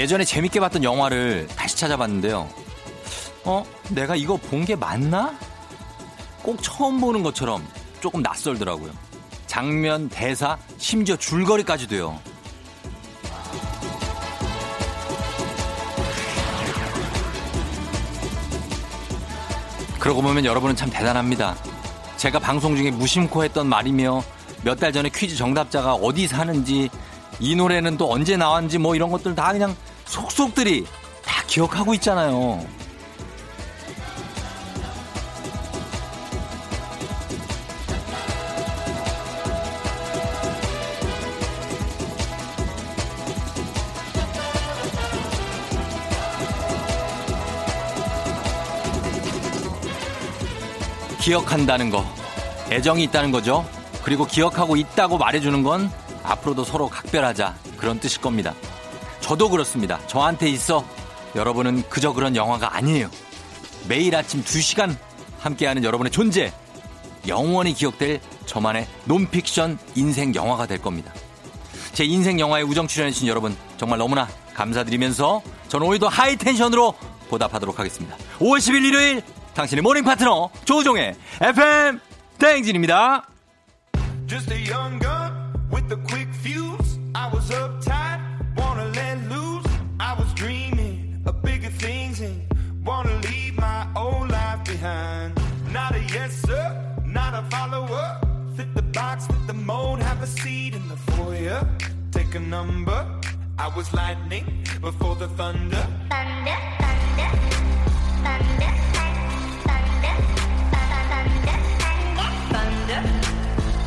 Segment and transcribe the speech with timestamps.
[0.00, 2.48] 예전에 재밌게 봤던 영화를 다시 찾아봤는데요.
[3.44, 3.64] 어?
[3.90, 5.38] 내가 이거 본 게 맞나?
[6.42, 7.62] 꼭 처음 보는 것처럼
[8.00, 8.92] 조금 낯설더라고요.
[9.46, 12.18] 장면, 대사, 심지어 줄거리까지도요.
[19.98, 21.56] 그러고 보면 여러분은 참 대단합니다.
[22.16, 24.22] 제가 방송 중에 무심코 했던 말이며
[24.62, 26.88] 몇 달 전에 퀴즈 정답자가 어디 사는지
[27.38, 29.74] 이 노래는 또 언제 나왔는지 뭐 이런 것들 다 그냥
[30.10, 30.86] 속속들이
[31.24, 32.66] 다 기억하고 있잖아요.
[51.20, 52.04] 기억한다는 거,
[52.72, 53.64] 애정이 있다는 거죠.
[54.02, 55.88] 그리고 기억하고 있다고 말해주는 건
[56.24, 58.54] 앞으로도 서로 각별하자 그런 뜻일 겁니다.
[59.30, 60.04] 저도 그렇습니다.
[60.08, 60.84] 저한테 있어
[61.36, 63.08] 여러분은 그저 그런 영화가 아니에요.
[63.88, 64.96] 매일 아침 2시간
[65.38, 66.52] 함께하는 여러분의 존재
[67.28, 71.12] 영원히 기억될 저만의 논픽션 인생 영화가 될 겁니다.
[71.92, 76.94] 제 인생 영화에 우정 출연해주신 여러분 정말 너무나 감사드리면서 저는 오늘도 하이텐션으로
[77.28, 78.16] 보답하도록 하겠습니다.
[78.40, 79.22] 5월 10일 일요일
[79.54, 82.00] 당신의 모닝 파트너 조종의 FM
[82.36, 83.28] 대행진입니다.
[84.26, 86.98] Just a young gun with a quick fuse.
[87.14, 88.09] I was uptight,
[94.80, 95.38] behind.
[95.72, 96.64] Not a yes sir,
[97.04, 98.06] not a follower.
[98.56, 101.60] Fit the box, fit the mold, have a seat in the foyer.
[102.10, 103.00] Take a number.
[103.58, 104.46] I was lightning
[104.80, 105.84] before the thunder.
[106.12, 107.30] Thunder, thunder,
[108.24, 108.50] thunder.
[108.50, 108.72] thunder,
[109.68, 110.12] thunder,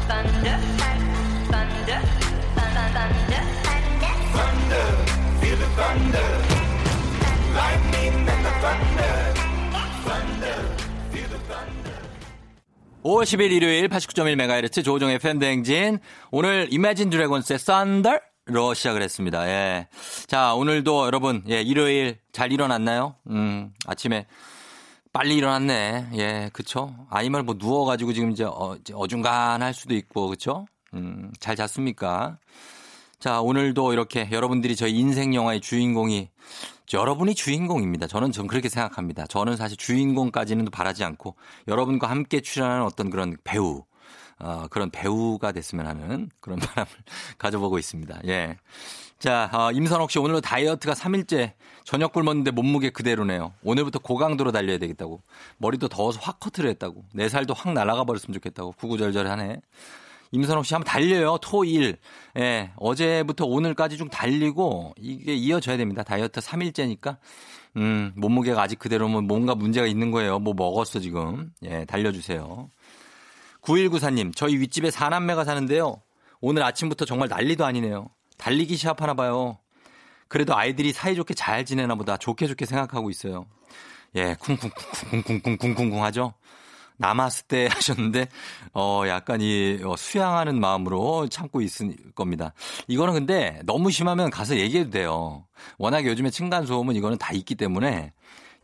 [0.10, 0.58] thunder,
[1.60, 1.98] thunder,
[2.56, 4.86] thunder, thunder, thunder, thunder,
[5.40, 6.30] feel the thunder,
[7.60, 9.03] lightning and the thunder, thunder,
[13.04, 16.00] 5월 10일 일요일 89.1MHz 조종의 팬대행진.
[16.32, 19.48] 오늘 이매진 드래곤스의 Thunder 로 시작을 했습니다.
[19.48, 19.88] 예.
[20.28, 23.16] 자, 오늘도 여러분, 예, 일요일 잘 일어났나요?
[23.30, 24.26] 음, 아침에
[25.14, 26.08] 빨리 일어났네.
[26.16, 26.94] 예, 그쵸?
[27.10, 30.66] 아니면 뭐 누워가지고 지금 이제 어, 어중간할 수도 있고, 그쵸?
[30.94, 32.38] 음, 잘 잤습니까?
[33.20, 36.30] 자, 오늘도 이렇게 여러분들이 저희 인생 영화의 주인공이
[36.94, 38.08] 여러분이 주인공입니다.
[38.08, 39.26] 저는 전 그렇게 생각합니다.
[39.26, 41.36] 저는 사실 주인공까지는 바라지 않고
[41.68, 43.84] 여러분과 함께 출연하는 어떤 그런 배우,
[44.40, 46.92] 어, 그런 배우가 됐으면 하는 그런 바람을
[47.38, 48.22] 가져보고 있습니다.
[48.28, 48.58] 예.
[49.20, 51.54] 자, 어, 임선옥 씨 오늘도 다이어트가 3일째
[51.86, 53.54] 저녁 굶었는데 몸무게 그대로네요.
[53.64, 55.22] 오늘부터 고강도로 달려야 되겠다고.
[55.58, 57.06] 머리도 더워서 확 커트를 했다고.
[57.14, 58.74] 내 살도 확 날아가 버렸으면 좋겠다고.
[58.74, 59.62] 구구절절하네.
[60.34, 61.38] 임선옥 씨 한번 달려요.
[61.42, 61.98] 토일.
[62.40, 62.72] 예.
[62.78, 66.02] 어제부터 오늘까지 좀 달리고 이게 이어져야 됩니다.
[66.02, 67.18] 다이어트 3일째니까.
[67.78, 70.40] 음, 몸무게가 아직 그대로면 뭔가 문제가 있는 거예요.
[70.40, 71.52] 뭐 먹었어, 지금.
[71.64, 72.70] 예, 달려주세요.
[73.62, 76.02] 9194님, 저희 윗집에 사남매가 사는데요.
[76.42, 78.10] 오늘 아침부터 정말 난리도 아니네요.
[78.38, 79.60] 달리기 시합하나 봐요.
[80.28, 83.46] 그래도 아이들이 사이좋게 잘 지내나 보다 좋게 좋게 생각하고 있어요.
[84.16, 86.34] 예, 쿵쿵쿵쿵쿵쿵쿵쿵 하죠.
[87.48, 88.28] 때 하셨는데
[88.74, 92.54] 어 약간 이 어, 수양하는 마음으로 참고 있을 겁니다.
[92.88, 95.46] 이거는 근데 너무 심하면 가서 얘기해도 돼요.
[95.78, 98.14] 워낙 요즘에 층간 소음은 이거는 다 있기 때문에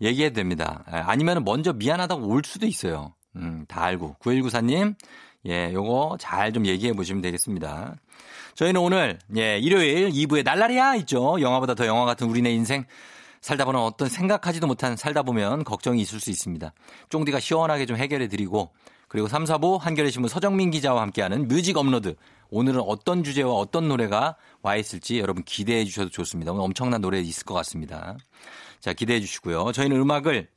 [0.01, 0.83] 얘기해도 됩니다.
[0.93, 3.13] 예, 아니면 먼저 미안하다고 올 수도 있어요.
[3.35, 4.95] 음, 다 알고 9194님
[5.47, 7.95] 예, 요거 잘 좀 얘기해 보시면 되겠습니다.
[8.55, 11.39] 저희는 오늘 예, 일요일 2부에 날라리야 있죠.
[11.39, 12.85] 영화보다 더 영화 같은 우리네 인생
[13.41, 16.73] 살다 보면 어떤 생각하지도 못한 살다 보면 걱정이 있을 수 있습니다.
[17.09, 18.71] 쫑디가 시원하게 좀 해결해 드리고
[19.07, 22.15] 그리고 3, 4부 한겨레 신문 서정민 기자와 함께하는 music upload.
[22.51, 26.51] 오늘은 어떤 주제와 어떤 노래가 와 있을지 여러분 기대해 주셔도 좋습니다.
[26.51, 28.17] 오늘 엄청난 노래 있을 것 같습니다.
[28.79, 29.71] 자, 기대해 주시고요.
[29.71, 30.47] 저희는 음악을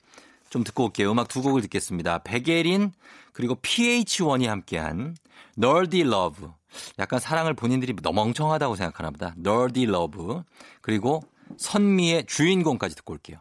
[0.50, 1.10] 좀 듣고 올게요.
[1.10, 2.18] 음악 두 곡을 듣겠습니다.
[2.20, 2.92] 백예린
[3.32, 5.16] 그리고 PH1이 함께한
[5.58, 6.48] Nerdy Love.
[6.98, 9.34] 약간 사랑을 본인들이 너무 멍청하다고 생각하나 보다.
[9.38, 10.42] Nerdy Love.
[10.82, 11.22] 그리고
[11.58, 13.38] 선미의 주인공까지 듣고 올게요.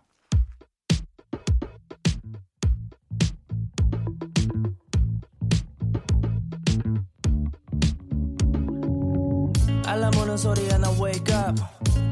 [9.86, 10.81] 알람 오는 up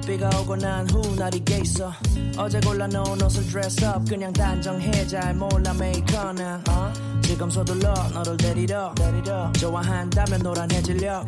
[0.05, 1.91] 비가 오고 난 후 날이 개 있어.
[2.37, 5.05] 어제 골라놓은 옷을 dress up 그냥 단정해.
[5.07, 7.21] 잘 몰라 메이커는 uh?
[7.21, 9.51] 지금 서둘러 너를 데리러, 데리러.
[9.53, 11.23] 좋아한다면 노란 해질려.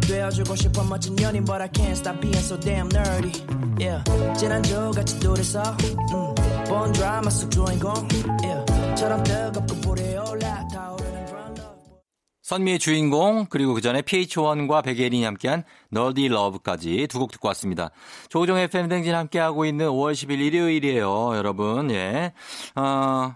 [0.00, 3.32] 되어주고 싶어 멋진 연인 but I can't stop being so damn nerdy.
[3.78, 4.02] Yeah.
[4.38, 6.34] 지난주 같이 둘이서 음,
[6.66, 7.94] 본 드라마 속 주인공.
[8.42, 8.96] Yeah.
[8.96, 10.65] 처럼 뜨겁고 불에 올라
[12.46, 17.90] 선미의 주인공 그리고 그 전에 PH1과 백예린이 함께한 너디 러브까지 두 곡 듣고 왔습니다.
[18.28, 21.90] 조종 FM 댕진 함께하고 있는 5월 10일 일요일이에요, 여러분.
[21.90, 22.32] 예.
[22.76, 23.34] 어,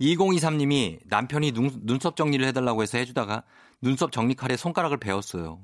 [0.00, 3.42] 2023님이 남편이 눈, 눈썹 정리를 해달라고 해서 해주다가
[3.82, 5.58] 눈썹 정리 칼에 손가락을 베었어요.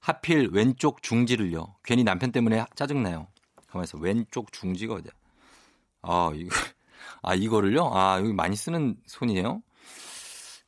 [0.00, 1.76] 하필 왼쪽 중지를요.
[1.84, 3.28] 괜히 남편 때문에 짜증나요.
[3.68, 3.96] 가만있어.
[3.96, 5.12] 왼쪽 중지가 어디야?
[6.02, 6.50] 아, 이거,
[7.22, 7.90] 아, 이거를요?
[7.94, 9.62] 아, 여기 많이 쓰는 손이에요?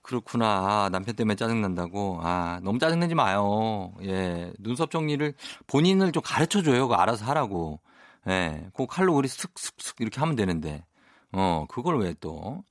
[0.09, 0.47] 그렇구나.
[0.47, 2.21] 아, 남편 때문에 짜증난다고.
[2.23, 3.93] 아, 너무 짜증내지 마요.
[4.03, 4.51] 예.
[4.59, 5.35] 눈썹 정리를
[5.67, 6.89] 본인을 좀 가르쳐 줘요.
[6.89, 7.79] 그 알아서 하라고.
[8.27, 8.71] 예.
[8.73, 10.83] 그 칼로 우리 슥슥슥 이렇게 하면 되는데.
[11.33, 12.65] 어, 그걸 왜 또.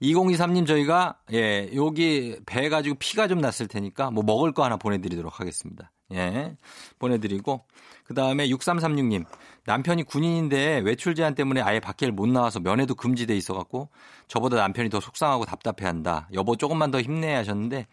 [0.00, 4.96] 2023님 저희가 예, 여기 배 가지고 피가 좀 났을 테니까 뭐 먹을 거 하나 보내
[5.02, 5.92] 드리도록 하겠습니다.
[6.14, 6.56] 예,
[6.98, 7.66] 보내 드리고
[8.04, 9.26] 그 다음에 6336님
[9.66, 13.88] 남편이 군인인데 외출 제한 때문에 아예 밖에 못 나와서 면회도 금지돼 있어갖고
[14.28, 16.28] 저보다 남편이 더 속상하고 답답해한다.
[16.32, 17.86] 여보 조금만 더 힘내 하셨는데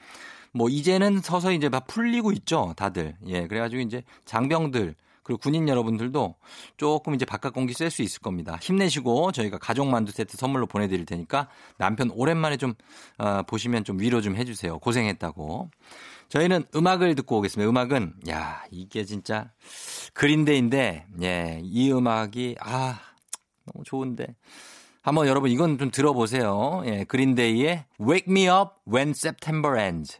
[0.53, 3.15] 뭐 이제는 서서히 이제 막 풀리고 있죠 다들.
[3.27, 4.95] 예, 그래가지고 이제 장병들
[5.27, 6.35] 그리고 군인 여러분들도
[6.77, 8.57] 조금 이제 바깥 공기 쐴 수 있을 겁니다.
[8.61, 12.75] 힘내시고 저희가 가족 만두 세트 선물로 보내드릴 테니까 남편 오랜만에 좀
[13.17, 14.79] 어, 보시면 좀 위로 좀 해주세요.
[14.79, 15.69] 고생했다고.
[16.29, 17.69] 저희는 음악을 듣고 오겠습니다.
[17.69, 19.51] 음악은 야 이게 진짜
[20.13, 22.99] 그린데이인데 예, 이 음악이 아
[23.65, 24.35] 너무 좋은데
[25.01, 26.83] 한번 여러분 이건 좀 들어보세요.
[26.85, 30.19] 예, 그린데이의 Wake Me Up When September Ends.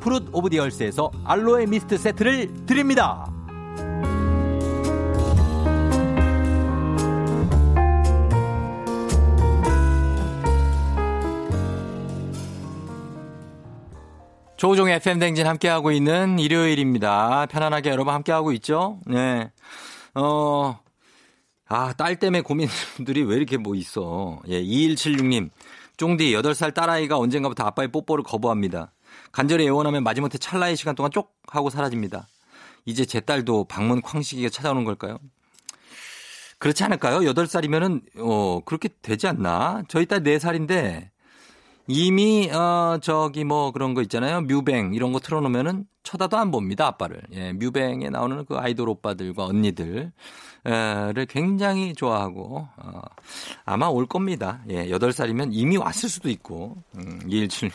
[0.00, 3.30] Fruit of the Earth에서 알로에 미스트 세트를 드립니다.
[14.60, 17.46] 조종의 FM 댕진 함께하고 있는 일요일입니다.
[17.46, 19.00] 편안하게 여러분 함께하고 있죠?
[19.06, 19.50] 네.
[20.14, 20.78] 어,
[21.66, 24.38] 아, 딸 때문에 고민분들이 왜 이렇게 뭐 있어.
[24.48, 25.48] 예, 2176님.
[25.96, 28.92] 쫑디 8살 딸아이가 언젠가부터 아빠의 뽀뽀를 거부합니다.
[29.32, 32.26] 간절히 애원하면 마지못해 찰나의 시간 동안 쪽 하고 사라집니다.
[32.84, 35.18] 이제 제 딸도 방문 쾅시기가 찾아오는 걸까요?
[36.58, 37.20] 그렇지 않을까요?
[37.20, 39.82] 8살이면은, 어, 그렇게 되지 않나?
[39.88, 41.08] 저희 딸 4살인데,
[41.86, 44.42] 이미, 어, 저기 뭐 그런 거 있잖아요.
[44.42, 46.86] 뮤뱅 이런 거 틀어놓으면은 쳐다도 안 봅니다.
[46.86, 47.22] 아빠를.
[47.32, 50.12] 예, 뮤뱅에 나오는 그 아이돌 오빠들과 언니들.
[50.62, 53.00] 를 굉장히 좋아하고, 어,
[53.64, 54.62] 아마 올 겁니다.
[54.68, 57.70] 예, 8살이면 이미 왔을 수도 있고, 음, 217.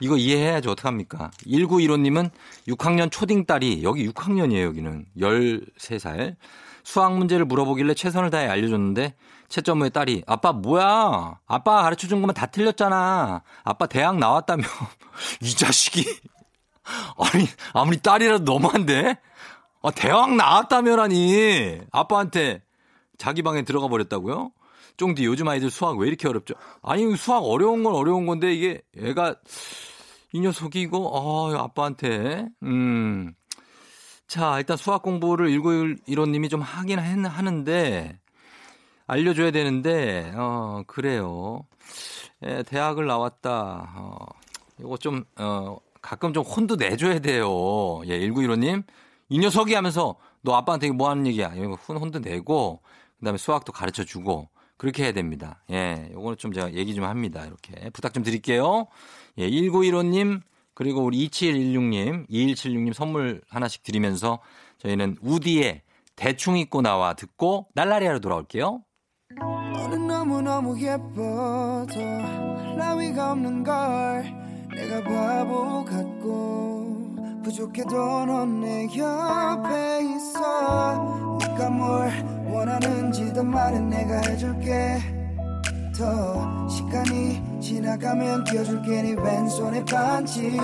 [0.00, 1.30] 이거 이해해야지 어떡합니까?
[1.46, 2.30] 1915님은
[2.68, 5.06] 6학년 초딩 딸이, 여기 6학년이에요, 여기는.
[5.18, 6.36] 13살.
[6.84, 9.14] 수학 문제를 물어보길래 최선을 다해 알려줬는데
[9.48, 11.38] 채점 후에 딸이 아빠 뭐야?
[11.46, 13.42] 아빠 가르쳐 준 것만 다 틀렸잖아.
[13.64, 14.64] 아빠 대학 나왔다며.
[15.40, 16.04] 이 자식이.
[17.18, 19.16] 아니 아무리 딸이라도 너무한데?
[19.82, 21.80] 아, 대학 나왔다며라니.
[21.90, 22.62] 아빠한테
[23.16, 24.50] 자기 방에 들어가 버렸다고요?
[24.96, 26.54] 쫑디 요즘 아이들 수학 왜 이렇게 어렵죠?
[26.82, 29.36] 아니 수학 어려운 건 어려운 건데 이게 얘가
[30.32, 33.34] 이 녀석이 이거 어, 아빠한테 음.
[34.26, 38.18] 자, 일단 수학 공부를 1915님이 좀 하긴 하는데
[39.06, 41.66] 알려줘야 되는데 어 그래요.
[42.42, 43.92] 예, 대학을 나왔다.
[43.96, 44.26] 어,
[44.80, 48.00] 이거 좀 어, 가끔 좀 혼도 내줘야 돼요.
[48.06, 48.82] 예, 1915님
[49.28, 51.54] 이 녀석이 하면서 너 아빠한테 뭐 하는 얘기야?
[51.54, 52.82] 이거 혼, 혼도 내고
[53.18, 54.48] 그 다음에 수학도 가르쳐 주고
[54.84, 55.62] 그렇게 해야 됩니다.
[55.70, 57.46] 예, 요거는 좀 제가 얘기 좀 합니다.
[57.46, 58.86] 이렇게 부탁 좀 드릴게요.
[59.38, 60.42] 예, 1915님
[60.74, 64.40] 그리고 우리 2716님, 2176님 선물 하나씩 드리면서
[64.76, 65.80] 저희는 우디의
[66.16, 68.82] 대충 입고 나와 듣고 날라리아로 돌아올게요.
[69.38, 71.94] 너는 너무너무 예뻐도
[72.76, 74.24] 라위가 없는 걸
[74.74, 84.98] 내가 바보 같고 부족해도 넌 내 옆에 있어 네가 뭘 원하는지도 말은 내가 해줄게.
[85.96, 90.56] 더 시간이 지나가면 껴줄게 네 왼손에 반지.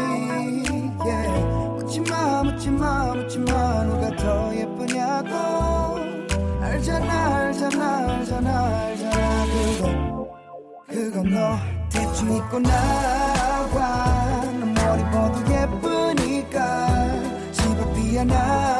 [1.77, 3.85] 묻지마 묻지마 묻지마.
[3.85, 5.29] 누가 더 예쁘냐고.
[6.63, 9.47] 알잖아 알잖아 알잖아 알잖아.
[9.47, 10.29] 그건
[10.89, 11.57] 그건 너
[11.91, 14.43] 대충 입고 나와.
[14.61, 16.87] 너 머리 봐도 예쁘니까.
[17.53, 18.80] 집 앞이야 나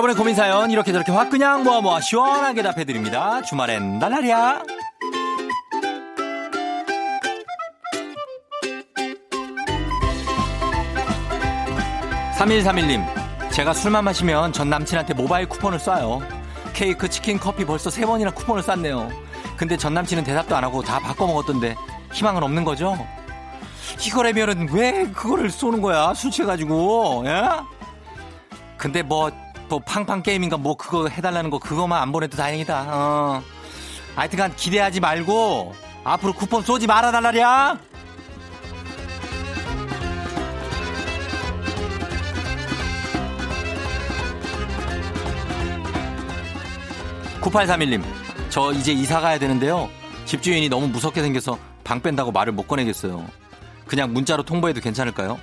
[0.00, 3.42] 여러분의 고민 사연 이렇게 저렇게 확 그냥 모아 모아 시원하게 답해 드립니다.
[3.42, 4.62] 주말엔 날라리아.
[12.38, 16.26] 3131님, 제가 술만 마시면 전 남친한테 모바일 쿠폰을 쏴요.
[16.72, 19.10] 케이크, 치킨, 커피 벌써 세 번이나 쿠폰을 쐈네요.
[19.58, 21.74] 근데 전 남친은 대답도 안 하고 다 바꿔 먹었던데
[22.14, 22.96] 희망은 없는 거죠?
[24.06, 26.14] 이거라면은 왜 그거를 쏘는 거야?
[26.14, 27.42] 술 취해가지고, 예?
[28.78, 29.30] 근데 뭐,
[29.70, 32.86] 또 팡팡 게임인가 뭐 그거 해달라는 거 그거만 안 보내도 다행이다.
[32.88, 33.42] 어.
[34.16, 37.78] 하여튼간 기대하지 말고 앞으로 쿠폰 쏘지 말아달라랴.
[47.40, 48.02] 9831님,
[48.50, 49.88] 저 이제 이사 가야 되는데요.
[50.26, 53.24] 집주인이 너무 무섭게 생겨서 방 뺀다고 말을 못 꺼내겠어요.
[53.86, 55.38] 그냥 문자로 통보해도 괜찮을까요?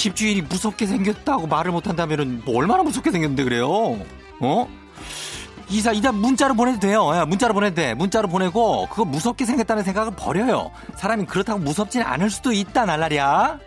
[0.00, 3.68] 집주인이 무섭게 생겼다고 말을 못 한다면은 뭐 얼마나 무섭게 생겼는데 그래요?
[4.40, 4.68] 어?
[5.68, 7.10] 이사 이자 문자로 보내도 돼요.
[7.14, 7.92] 야, 문자로 보내도 돼.
[7.92, 10.70] 문자로 보내고 그거 무섭게 생겼다는 생각을 버려요.
[10.96, 13.58] 사람이 그렇다고 무섭지는 않을 수도 있다 날라리야.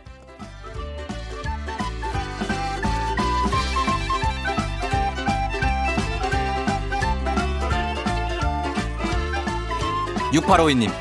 [10.31, 10.91] 6852님,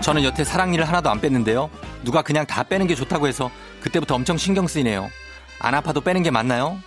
[0.00, 1.68] 저는 여태 사랑니를 하나도 안 뺐는데요.
[2.04, 3.50] 누가 그냥 다 빼는 게 좋다고 해서
[3.86, 5.08] 그때부터 엄청 신경 쓰이네요.
[5.60, 6.78] 안 아파도 빼는 게 맞나요?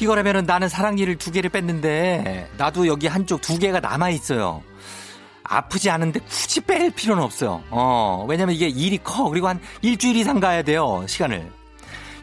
[0.00, 4.62] 이거라면은 나는 사랑니를 두 개를 뺐는데 나도 여기 한쪽 두 개가 남아 있어요.
[5.44, 7.62] 아프지 않은데 굳이 뺄 필요는 없어요.
[7.70, 9.28] 어, 왜냐면 이게 일이 커.
[9.28, 11.04] 그리고 한 일주일 이상 가야 돼요.
[11.06, 11.50] 시간을.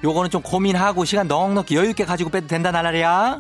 [0.04, 3.40] 요거는 좀 고민하고 시간 넉넉히 여유 있게 가지고 빼도 된다, 나라리야.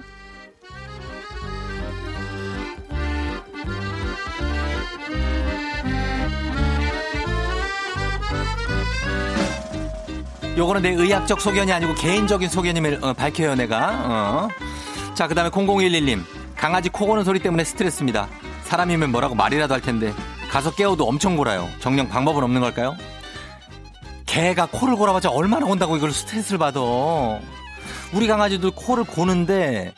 [10.59, 14.01] 요거는 내 의학적 소견이 아니고 개인적인 소견임을 어, 밝혀요, 내가.
[14.03, 14.47] 어.
[15.15, 16.21] 자, 그 다음에 0011님.
[16.57, 18.27] 강아지 코 고는 소리 때문에 스트레스입니다.
[18.65, 20.13] 사람이면 뭐라고 말이라도 할 텐데
[20.51, 21.69] 가서 깨워도 엄청 골아요.
[21.79, 22.97] 정령 방법은 없는 걸까요?
[24.25, 26.81] 개가 코를 골아봤자 얼마나 온다고 이걸 스트레스를 받아.
[28.13, 29.93] 우리 강아지도 코를 고는데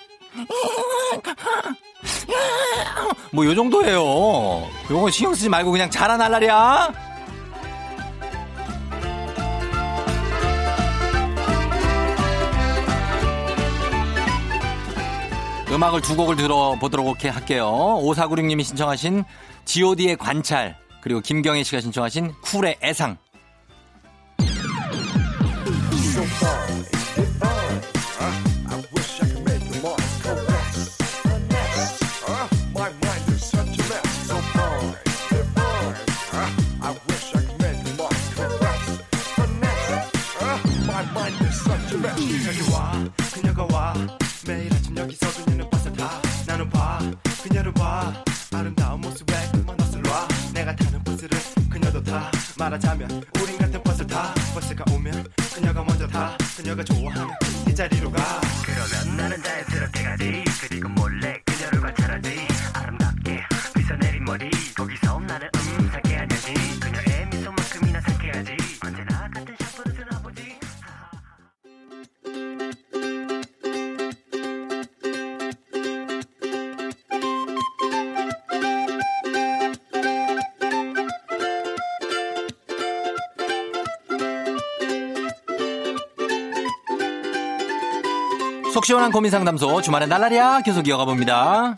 [3.32, 4.00] 뭐 요 정도예요.
[4.92, 6.94] 요거 신경 쓰지 말고 그냥 자라 날라랴.
[15.72, 17.72] 음악을 두 곡을 들어보도록 할게요.
[18.04, 19.24] 5496님이 신청하신
[19.66, 23.18] god의 관찰, 그리고 김경혜 씨가 신청하신 쿨의 애상.
[52.72, 54.34] 말하자면 우린 같은 버스를 타.
[54.54, 56.38] 버스가 오면 그녀가 먼저 타.
[56.56, 57.30] 그녀가 좋아하면
[57.66, 58.40] 네 자리로 가.
[58.64, 59.91] 그러면 나는 자연스럽게
[88.82, 91.76] 속 시원한 고민 상담소 주말에 날라리야 계속 이어가 봅니다.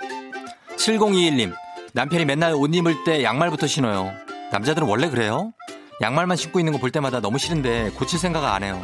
[0.78, 1.54] 7021님
[1.92, 4.10] 남편이 맨날 옷 입을 때 양말부터 신어요.
[4.54, 5.52] 남자들은 원래 그래요?
[6.00, 8.82] 양말만 신고 있는 거 볼 때마다 너무 싫은데 고칠 생각 안 해요.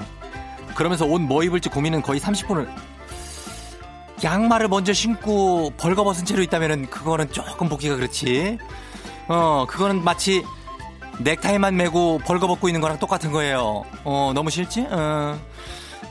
[0.75, 2.67] 그러면서 옷 뭐 입을지 고민은 거의 30분을
[4.21, 8.57] 양말을 먼저 신고 벌거벗은 채로 있다면은 그거는 조금 보기가 그렇지.
[9.29, 10.43] 어 그거는 마치
[11.19, 13.85] 넥타이만 메고 벌거벗고 있는 거랑 똑같은 거예요.
[14.03, 14.87] 어 너무 싫지?
[14.89, 15.39] 어.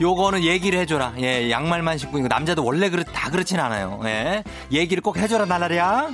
[0.01, 1.13] 요거는 얘기를 해줘라.
[1.19, 2.35] 예, 양말만 신고 있는 거.
[2.35, 3.99] 남자도 원래 그렇, 다 그렇진 않아요.
[4.05, 4.43] 예.
[4.71, 6.09] 얘기를 꼭 해줘라, 나라리야.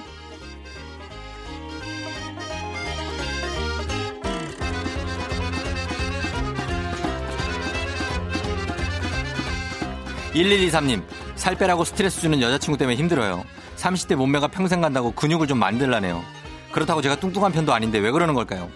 [10.33, 11.01] 1123님,
[11.35, 13.43] 살 빼라고 스트레스 주는 여자친구 때문에 힘들어요.
[13.77, 16.24] 30대 몸매가 평생 간다고 근육을 좀 만들라네요.
[16.71, 18.69] 그렇다고 제가 뚱뚱한 편도 아닌데 왜 그러는 걸까요?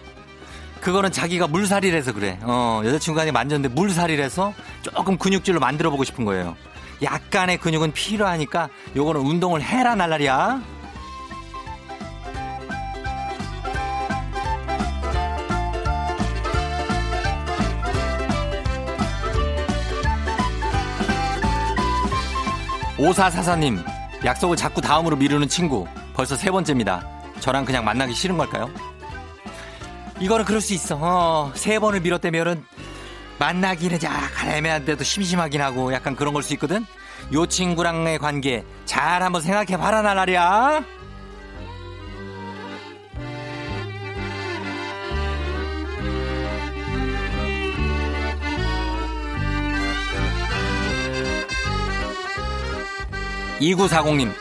[0.80, 2.38] 그거는 자기가 물살이라서 그래.
[2.42, 6.56] 어, 여자친구가 만졌는데 물살이라서 조금 근육질로 만들어 보고 싶은 거예요.
[7.02, 10.60] 약간의 근육은 필요하니까 요거는 운동을 해라 날라리야.
[22.98, 23.82] 오사사사님
[24.26, 27.02] 약속을 자꾸 다음으로 미루는 친구 벌써 세 번째입니다.
[27.40, 28.70] 저랑 그냥 만나기 싫은 걸까요?
[30.20, 30.98] 이거는 그럴 수 있어.
[31.00, 32.64] 어, 세 번을 미뤘다면은
[33.38, 36.84] 만나기는 약간 애매한데도 심심하긴 하고 약간 그런 걸 수 있거든.
[37.32, 40.84] 요 친구랑의 관계 잘 한번 생각해 봐라 나라리야.
[53.60, 54.32] 이구사공님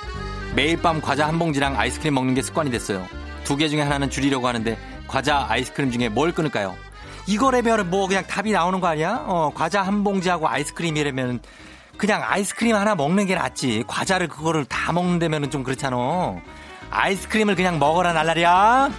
[0.56, 3.06] 매일 밤 과자 한 봉지랑 아이스크림 먹는 게 습관이 됐어요.
[3.44, 4.78] 두 개 중에 하나는 줄이려고 하는데
[5.10, 6.76] 과자 아이스크림 중에 뭘 끊을까요?
[7.28, 9.24] 이거라면 뭐 그냥 답이 나오는 거 아니야?
[9.26, 11.40] 어, 과자 한 봉지하고 아이스크림이라면
[11.98, 13.84] 그냥 아이스크림 하나 먹는 게 낫지.
[13.88, 15.98] 과자를 그거를 다 먹는다면 좀 그렇잖아.
[16.92, 18.90] 아이스크림을 그냥 먹어라 날라리야.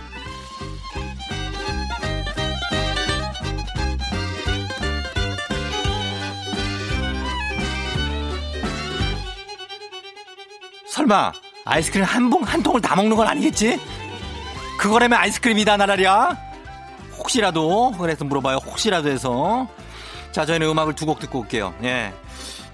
[10.87, 11.33] 설마
[11.64, 13.79] 아이스크림 한 봉 한 통을 다 먹는 건 아니겠지?
[14.81, 16.38] 그거라면 아이스크림이다 날라리야.
[17.19, 18.57] 혹시라도 그래서 물어봐요.
[18.57, 19.69] 혹시라도 해서
[20.33, 21.75] 자 저희는 음악을 두 곡 듣고 올게요.
[21.83, 22.12] 예.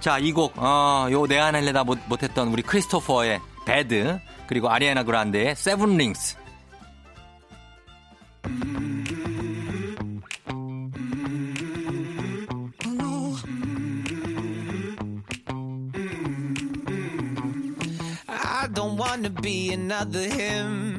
[0.00, 5.96] 자 이 곡 어, 요 내한할래다 못, 못했던 우리 크리스토퍼의 Bad 그리고 아리아나 그란데의 Seven
[5.96, 6.36] Rings.
[18.28, 20.95] I don't wanna be another him.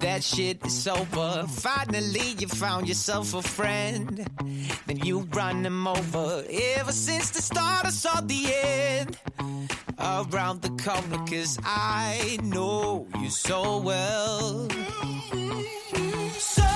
[0.00, 1.44] That shit is over.
[1.46, 4.26] Finally, you found yourself a friend.
[4.86, 6.42] Then you run him over.
[6.78, 9.18] Ever since the start, I saw the end.
[9.98, 14.68] Around the corner, cause I know you so well.
[16.38, 16.70] So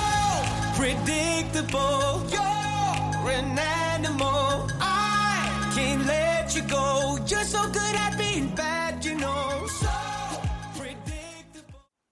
[0.76, 2.26] predictable.
[2.30, 4.68] You're an animal.
[4.80, 7.18] I can't let you go.
[7.26, 8.93] You're so good at being bad,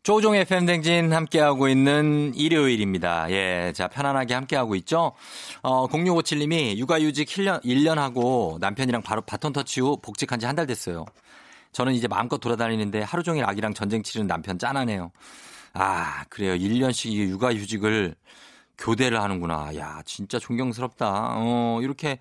[0.02, 3.30] 조종의 팬댕진 함께하고 있는 일요일입니다.
[3.30, 5.12] 예, 자, 편안하게 함께하고 있죠.
[5.62, 10.66] 어, 0657님이 육아휴직 1년, 1년 하고 남편이랑 바로 바톤 터치 후 복직한 지 한 달
[10.66, 11.04] 됐어요.
[11.70, 15.12] 저는 이제 마음껏 돌아다니는데 하루 종일 아기랑 전쟁 치르는 남편 짠하네요.
[15.74, 16.54] 아, 그래요.
[16.54, 18.14] 1년씩 이 육아휴직을
[18.83, 19.77] 교대를 하는구나.
[19.77, 21.35] 야, 진짜 존경스럽다.
[21.37, 22.18] 어, 이렇게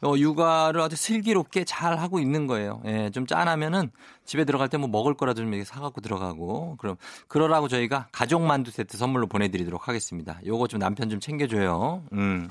[0.00, 2.80] 어, 육아를 아주 슬기롭게 잘 하고 있는 거예요.
[2.86, 3.90] 예, 좀 짠하면은
[4.24, 6.76] 집에 들어갈 때 뭐 먹을 거라도 좀 이렇게 사갖고 들어가고.
[6.78, 6.96] 그럼
[7.28, 10.38] 그러라고 저희가 가족 만두 세트 선물로 보내드리도록 하겠습니다.
[10.46, 12.04] 요거 좀 남편 좀 챙겨줘요.
[12.12, 12.48] 음.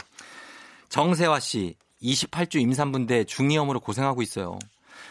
[0.89, 4.60] 정세화 씨, 28주 임산부인데 중이염으로 고생하고 있어요.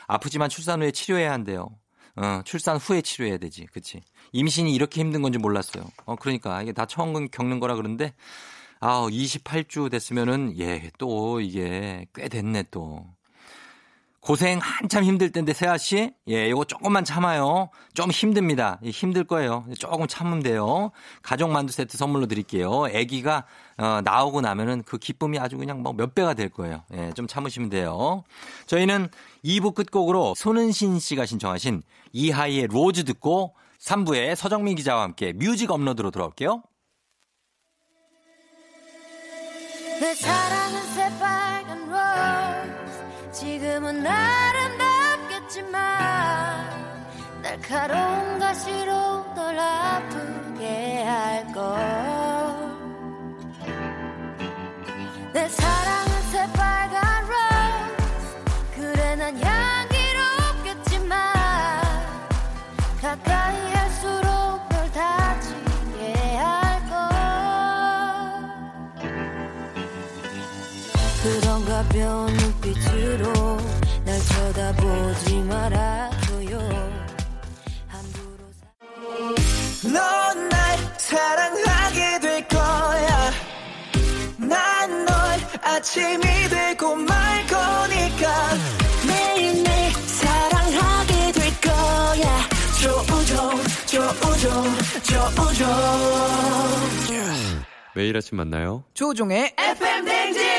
[0.07, 1.69] 아프지만 출산 후에 치료해야 한대요.
[2.17, 3.67] 어, 출산 후에 치료해야 되지.
[3.73, 4.03] 그치.
[4.33, 5.85] 임신이 이렇게 힘든 건지 몰랐어요.
[6.07, 8.15] 어, 그러니까 이게 다 처음 겪는 거라 그러는데,
[8.81, 13.07] 아 28주 됐으면은, 예, 또 이게 꽤 됐네, 또.
[14.21, 16.13] 고생 한참 힘들 텐데, 세아 씨.
[16.29, 17.71] 예, 이거 조금만 참아요.
[17.93, 18.79] 좀 힘듭니다.
[18.85, 19.65] 예, 힘들 거예요.
[19.81, 20.93] 조금 참으면 돼요.
[21.23, 22.85] 가족 만두 세트 선물로 드릴게요.
[22.85, 23.45] 아기가
[23.79, 26.85] 어, 나오고 나면은 그 기쁨이 아주 그냥 뭐 몇 배가 될 거예요.
[26.95, 28.23] 예, 좀 참으시면 돼요.
[28.67, 29.09] 저희는
[29.45, 36.63] 2부 끝곡으로 손은신 씨가 신청하신 이하이의 Rose 듣고 3부에 서정민 기자와 함께 music upload로 돌아올게요.
[40.01, 45.73] 내 사랑은 새빨간 로즈 지금은 아름답겠지만
[47.43, 51.63] 날카로운 가시로 널 아프게 할걸
[55.33, 56.02] 내 사랑
[71.93, 73.33] 가벼운 눈빛으로
[74.07, 76.59] 날 쳐다보지 말아줘요
[77.87, 78.49] 함부로
[79.83, 83.31] 사- 넌날 사랑하게 될 거야.
[84.39, 85.15] 난 널
[85.63, 88.49] 아침이 되고 말 거니까
[89.07, 92.49] 매일매일 사랑하게 될 거야.
[92.81, 94.65] 조우종, 조우종,
[95.03, 95.67] 조우종.
[97.95, 98.83] 매일 아침 만나요.
[98.95, 100.52] 조우종의 FM 대행진!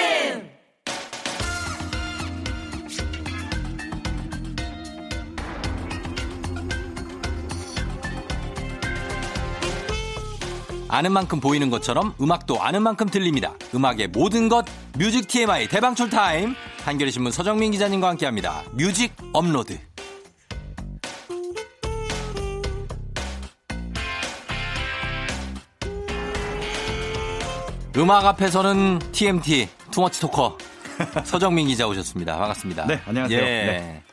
[10.93, 13.55] 아는 만큼 보이는 것처럼 음악도 아는 만큼 들립니다.
[13.73, 14.63] 음악의 모든 것
[14.95, 16.53] music TMI 대방출 타임
[16.85, 18.61] 한겨레 신문 서정민 기자님과 함께합니다.
[18.73, 19.79] music upload.
[27.97, 30.59] 음악 앞에서는 TMT too much talker
[31.25, 32.37] 서정민 기자 오셨습니다.
[32.37, 32.85] 반갑습니다.
[32.85, 33.39] 네, 안녕하세요.
[33.39, 33.43] 예.
[33.43, 34.03] 네.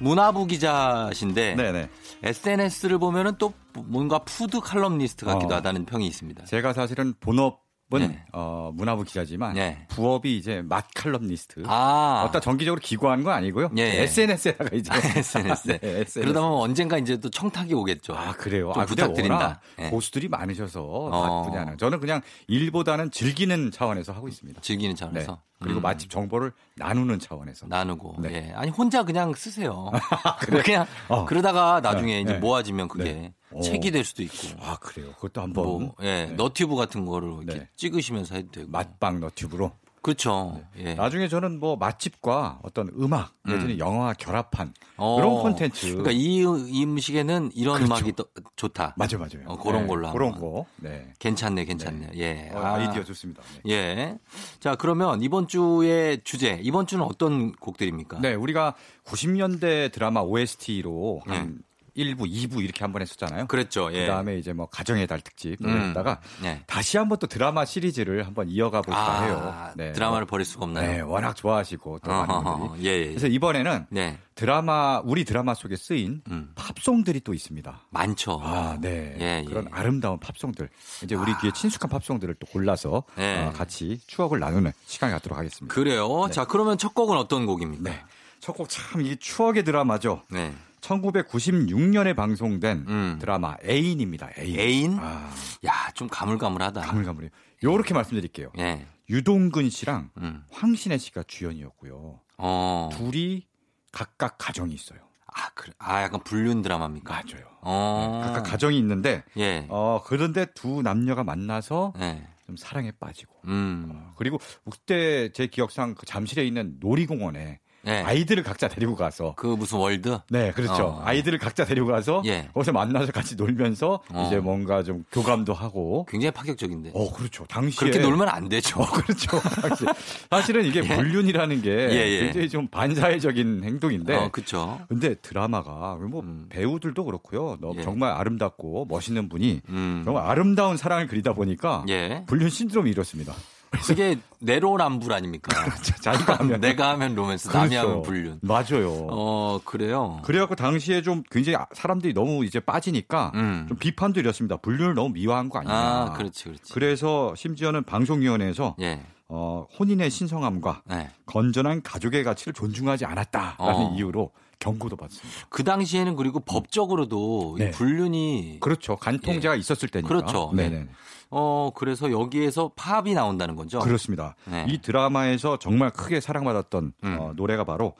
[0.00, 1.88] 문화부 기자신데 네네.
[2.22, 5.56] SNS를 보면은 또 뭔가 푸드 칼럼니스트 같기도 어.
[5.56, 6.44] 하다는 평이 있습니다.
[6.44, 7.61] 제가 사실은 본업은
[8.00, 8.24] 네.
[8.32, 9.84] 어, 문화부 기자지만 네.
[9.88, 11.64] 부업이 이제 맛 칼럼니스트.
[11.66, 12.24] 아.
[12.26, 13.70] 어따 정기적으로 기고하는 건 아니고요.
[13.78, 14.02] 예, 예.
[14.02, 15.68] SNS에다가 이제 SNS.
[15.68, 16.20] 네, SNS.
[16.20, 18.14] 그러다 보면 언젠가 이제 또 청탁이 오겠죠.
[18.14, 18.72] 아 그래요.
[18.74, 19.60] 좀 아, 부탁드린다.
[19.80, 19.90] 예.
[19.90, 21.42] 고수들이 많으셔서 어.
[21.42, 24.60] 맛 분야는 저는 그냥 일보다는 즐기는 차원에서 하고 있습니다.
[24.60, 24.98] 즐기는 네.
[24.98, 25.40] 차원에서.
[25.62, 25.82] 그리고 음.
[25.82, 27.66] 맛집 정보를 나누는 차원에서.
[27.68, 28.16] 나누고.
[28.18, 28.32] 네.
[28.48, 28.52] 예.
[28.54, 29.90] 아니 혼자 그냥 쓰세요.
[30.64, 31.24] 그냥 어.
[31.24, 32.38] 그러다가 나중에 네, 이제 네.
[32.38, 33.32] 모아지면 그게 네.
[33.54, 33.60] 오.
[33.62, 34.34] 책이 될 수도 있고.
[34.60, 35.12] 아 그래요.
[35.12, 36.32] 그것도 한번 뭐, 예, 네.
[36.34, 37.68] 너튜브 같은 거를 이렇게 네.
[37.76, 38.70] 찍으시면서 해도 되고.
[38.70, 39.72] 맛방 너튜브로.
[40.02, 40.60] 그렇죠.
[40.78, 40.94] 예.
[40.94, 43.78] 나중에 저는 뭐 맛집과 어떤 음악 내지는 음.
[43.78, 45.14] 영화 결합한 어.
[45.14, 45.86] 그런 콘텐츠.
[45.86, 47.94] 그러니까 이, 이 음식에는 이런 그렇죠.
[47.94, 48.24] 음악이 또
[48.56, 48.96] 좋다.
[48.98, 49.46] 맞아요, 맞아요.
[49.46, 50.32] 어, 그런 네, 걸로 그런.
[50.32, 50.66] 거.
[50.76, 51.12] 네.
[51.20, 52.10] 괜찮네, 괜찮네.
[52.16, 52.50] 예.
[52.52, 52.74] 어, 아.
[52.74, 53.42] 아이디어 좋습니다.
[53.64, 53.72] 네.
[53.72, 54.18] 예.
[54.58, 58.18] 자, 그러면 이번 주의 주제, 이번 주는 어떤 곡들입니까?
[58.20, 61.36] 네, 우리가 90년대 드라마 OST로 네.
[61.36, 61.62] 한
[61.96, 63.46] 1부, 2부 이렇게 한 번 했었잖아요.
[63.46, 63.90] 그랬죠.
[63.92, 64.00] 예.
[64.06, 65.88] 그다음에 이제 뭐 가정의 달 특집 음.
[65.88, 66.62] 했다가 네.
[66.66, 69.72] 다시 한번 또 드라마 시리즈를 한번 이어가 볼까 아, 해요.
[69.76, 69.92] 네.
[69.92, 70.90] 드라마를 버릴 수가 없나요?
[70.90, 72.42] 네, 워낙 좋아하시고 또 많은.
[72.68, 72.88] 분들이.
[72.88, 73.08] 예, 예.
[73.08, 74.18] 그래서 이번에는 네.
[74.34, 76.52] 드라마 우리 드라마 속에 쓰인 음.
[76.54, 77.86] 팝송들이 또 있습니다.
[77.90, 78.40] 많죠.
[78.42, 79.14] 아, 네.
[79.20, 79.44] 예, 예.
[79.46, 80.68] 그런 아름다운 팝송들.
[81.04, 83.44] 이제 우리 뒤에 친숙한 팝송들을 또 골라서 네.
[83.44, 85.72] 어, 같이 추억을 나누는 시간을 갖도록 하겠습니다.
[85.74, 86.26] 그래요.
[86.26, 86.32] 네.
[86.32, 87.90] 자, 그러면 첫 곡은 어떤 곡입니까?
[87.90, 88.00] 네.
[88.40, 90.22] 첫곡 참 이 추억의 드라마죠.
[90.30, 90.52] 네.
[90.82, 93.18] 1996년에 방송된 음.
[93.20, 94.30] 드라마 애인입니다.
[94.38, 94.58] 애인.
[94.58, 94.98] 애인?
[95.00, 95.30] 아,
[95.64, 96.80] 야, 좀 가물가물하다.
[96.82, 97.30] 가물가물해요.
[97.62, 98.52] 요렇게 말씀드릴게요.
[98.58, 98.86] 예.
[99.08, 100.44] 유동근 씨랑 음.
[100.50, 102.20] 황신혜 씨가 주연이었고요.
[102.38, 102.90] 어.
[102.92, 103.46] 둘이
[103.92, 104.98] 각각 가정이 있어요.
[105.26, 105.72] 아, 그래.
[105.78, 107.12] 아, 약간 불륜 드라마입니까?
[107.14, 107.46] 맞아요.
[107.62, 108.20] 어.
[108.20, 109.66] 네, 각각 가정이 있는데 예.
[109.68, 112.26] 어 그런데 두 남녀가 만나서 예.
[112.46, 114.10] 좀 사랑에 빠지고 음.
[114.16, 114.38] 그리고
[114.70, 118.02] 그때 제 기억상 그 잠실에 있는 놀이공원에 네.
[118.02, 120.18] 아이들을 각자 데리고 가서 그 무슨 월드?
[120.30, 120.84] 네, 그렇죠.
[120.84, 121.02] 어.
[121.04, 122.48] 아이들을 각자 데리고 가서 예.
[122.54, 124.24] 거기서 만나서 같이 놀면서 어.
[124.26, 126.06] 이제 뭔가 좀 교감도 하고.
[126.08, 126.92] 굉장히 파격적인데.
[126.94, 127.44] 어, 그렇죠.
[127.46, 128.80] 당시에 그렇게 놀면 안 되죠.
[128.80, 129.38] 어, 그렇죠.
[129.60, 129.84] 당시.
[130.30, 132.20] 사실 은 이게 불륜이라는 게 예, 예.
[132.20, 134.16] 굉장히 좀 반사회적인 행동인데.
[134.16, 134.80] 어, 그렇죠.
[134.88, 136.46] 근데 드라마가 뭐 음.
[136.48, 137.58] 배우들도 그렇고요.
[137.60, 137.82] 너무 예.
[137.82, 140.02] 정말 아름답고 멋있는 분이 음.
[140.04, 142.24] 정말 아름다운 사랑을 그리다 보니까 예.
[142.26, 143.34] 불륜 신드롬이 이렇습니다.
[143.72, 145.50] 그게 내로남불 아닙니까?
[146.02, 147.88] 자기가 하면 내가 하면 로맨스, 남이 그렇죠.
[147.88, 148.38] 하면 불륜.
[148.42, 149.06] 맞아요.
[149.10, 150.20] 어, 그래요.
[150.24, 153.66] 그래갖고 당시에 좀 굉장히 사람들이 너무 이제 빠지니까 음.
[153.68, 154.56] 좀 비판도 이렇습니다.
[154.56, 155.74] 불륜을 너무 미화한 거 아니냐.
[155.74, 156.72] 아, 그렇지, 그렇지.
[156.72, 159.00] 그래서 심지어는 방송위원회에서 예.
[159.28, 161.08] 어, 혼인의 신성함과 네.
[161.24, 163.94] 건전한 가족의 가치를 존중하지 않았다라는 어.
[163.96, 164.30] 이유로
[164.62, 165.46] 경고도 받습니다.
[165.48, 167.70] 그 당시에는 그리고 법적으로도 이 네.
[167.72, 168.96] 불륜이 그렇죠.
[168.96, 170.08] 간통죄가 있었을 때니까.
[170.08, 170.52] 그렇죠.
[170.54, 170.88] 네 네.
[171.30, 173.80] 어 그래서 여기에서 팝이 나온다는 거죠.
[173.80, 174.36] 그렇습니다.
[174.44, 174.66] 네.
[174.68, 177.18] 이 드라마에서 정말 크게 사랑받았던 음.
[177.18, 177.94] 어, 노래가 바로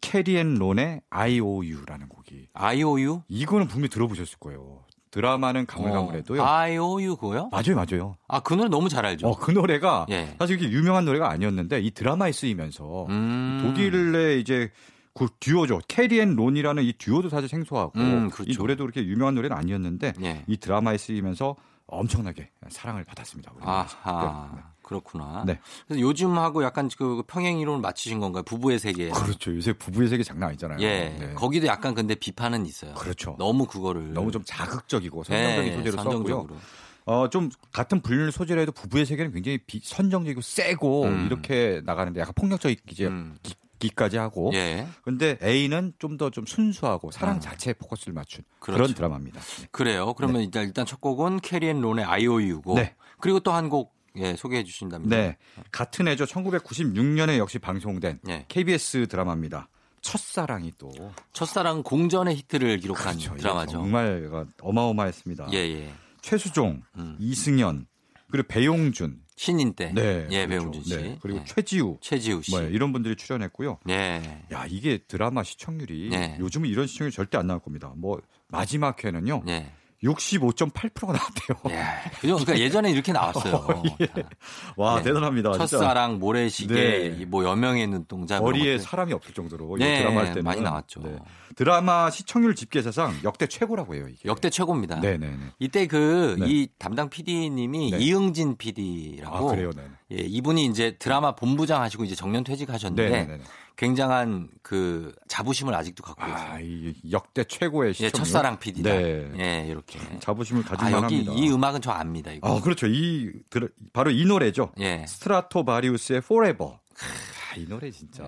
[0.00, 2.48] 캐리 앤 론의 I.O.U라는 곡이.
[2.52, 3.22] IOU?
[3.28, 4.84] 이거는 분명히 들어보셨을 거예요.
[5.10, 6.42] 드라마는 가물가물해도요.
[6.42, 7.48] 어, IOU 그거요?
[7.52, 8.16] 맞아요, 맞아요.
[8.26, 9.28] 아, 그 노래 너무 잘 알죠.
[9.28, 10.34] 어, 그 노래가 예.
[10.38, 13.60] 사실 이렇게 유명한 노래가 아니었는데 이 드라마에 쓰이면서 음.
[13.62, 14.70] 독일의 이제
[15.14, 15.80] 그 듀오죠.
[15.86, 18.50] 캐리 앤 론이라는 이 듀오도 사실 생소하고 음, 그렇죠.
[18.50, 20.44] 이 노래도 그렇게 유명한 노래는 아니었는데 예.
[20.48, 23.52] 이 드라마에 쓰이면서 엄청나게 사랑을 받았습니다.
[23.60, 24.50] 아하.
[24.54, 24.62] 네.
[24.82, 25.44] 그렇구나.
[25.46, 25.58] 네.
[25.86, 28.42] 그래서 요즘하고 약간 그 평행 이론을 맞추신 건가요?
[28.42, 29.08] 부부의 세계.
[29.10, 29.54] 그렇죠.
[29.54, 30.78] 요새 부부의 세계 장난 아니잖아요.
[30.80, 31.16] 예.
[31.18, 31.34] 네.
[31.34, 32.94] 거기도 약간 근데 비판은 있어요.
[32.94, 33.36] 그렇죠.
[33.38, 36.12] 너무 그거를 너무 좀 자극적이고 선정적인 예, 소재로 썼고요.
[36.12, 36.56] 선정적으로.
[37.06, 41.26] 어, 좀 같은 불륜 소재로 해도 부부의 세계는 굉장히 비, 선정적이고 세고 음.
[41.26, 43.36] 이렇게 나가는데 약간 폭력적인 이제 음.
[43.78, 44.86] 기, 기까지 하고 예.
[45.02, 47.40] 근데 애인은 좀 더좀 순수하고 사랑 음.
[47.40, 48.82] 자체에 포커스를 맞춘 그 그렇죠.
[48.82, 49.40] 런 드라마입니다.
[49.40, 49.68] 네.
[49.70, 50.14] 그래요.
[50.14, 52.94] 그러면 일단 일단 첫 곡은 캐리 앤 론의 IOU고 네.
[53.20, 55.16] 그리고 또 한 곡 예, 소개해 주신답니다.
[55.16, 55.36] 네.
[55.72, 56.24] 같은 해죠.
[56.24, 58.44] 1996년에 역시 방송된 예.
[58.48, 59.68] KBS 드라마입니다.
[60.02, 60.92] 첫사랑이 또
[61.32, 63.34] 첫사랑 공전의 히트를 기록한 그렇죠.
[63.36, 63.72] 드라마죠.
[63.72, 65.48] 정말 어마어마했습니다.
[65.52, 65.92] 예, 예.
[66.20, 67.16] 최수종, 음.
[67.18, 67.86] 이승연,
[68.30, 69.92] 그리고 배용준, 신인 때.
[69.92, 70.48] 네, 예, 그렇죠.
[70.48, 70.96] 배용준 씨.
[70.96, 71.44] 네, 그리고 예.
[71.44, 72.50] 최지우, 최지우 씨.
[72.52, 73.78] 뭐 이런 분들이 출연했고요.
[73.88, 74.44] 예.
[74.52, 76.36] 야 이게 드라마 시청률이 네.
[76.38, 77.92] 요즘은 이런 시청률 절대 안 나올 겁니다.
[77.96, 79.72] 뭐 마지막 회는요 예.
[80.04, 81.58] 65.8%가 나왔대요.
[81.70, 82.10] 예.
[82.20, 82.36] 그죠?
[82.36, 83.82] 그러니까 예전에 이렇게 나왔어요.
[84.76, 85.04] 와 네.
[85.04, 85.52] 대단합니다.
[85.52, 86.74] 첫사랑, 모래시계,
[87.18, 87.24] 네.
[87.24, 88.38] 뭐 여명의 눈동자.
[88.74, 88.78] 것들.
[88.80, 91.00] 사람이 없을 정도로 네, 이 드라마 할 때는 많이 나왔죠.
[91.56, 94.06] 드라마 시청률 집계사상 역대 최고라고 해요.
[94.08, 94.28] 이게.
[94.28, 95.00] 역대 최고입니다.
[95.00, 95.36] 네네네.
[95.58, 96.46] 이때 그 네.
[96.48, 97.98] 이 담당 PD님이 네.
[97.98, 99.84] 이응진 아 PD라고 그래요, 네.
[100.16, 103.42] 예, 이분이 이제 드라마 본부장 하시고 이제 정년 퇴직하셨는데 네네네.
[103.76, 106.48] 굉장한 그 자부심을 아직도 갖고 계세요.
[106.52, 108.12] 아, 이 역대 최고의 예, 시청률.
[108.12, 108.90] 첫사랑 PD다.
[108.92, 109.30] 네.
[109.38, 109.98] 예, 이렇게.
[110.20, 111.32] 자부심을 아, 가질만 여기 합니다.
[111.34, 112.56] 이 음악은 저 압니다, 이거.
[112.56, 112.86] 아, 그렇죠.
[112.86, 114.70] 이 들- 바로 이 노래죠.
[114.78, 115.04] 예.
[115.08, 116.74] 스트라토바리우스의 Forever.
[116.74, 118.24] 아, 이 노래 진짜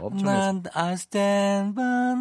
[0.00, 2.14] 엄청 난 I stand by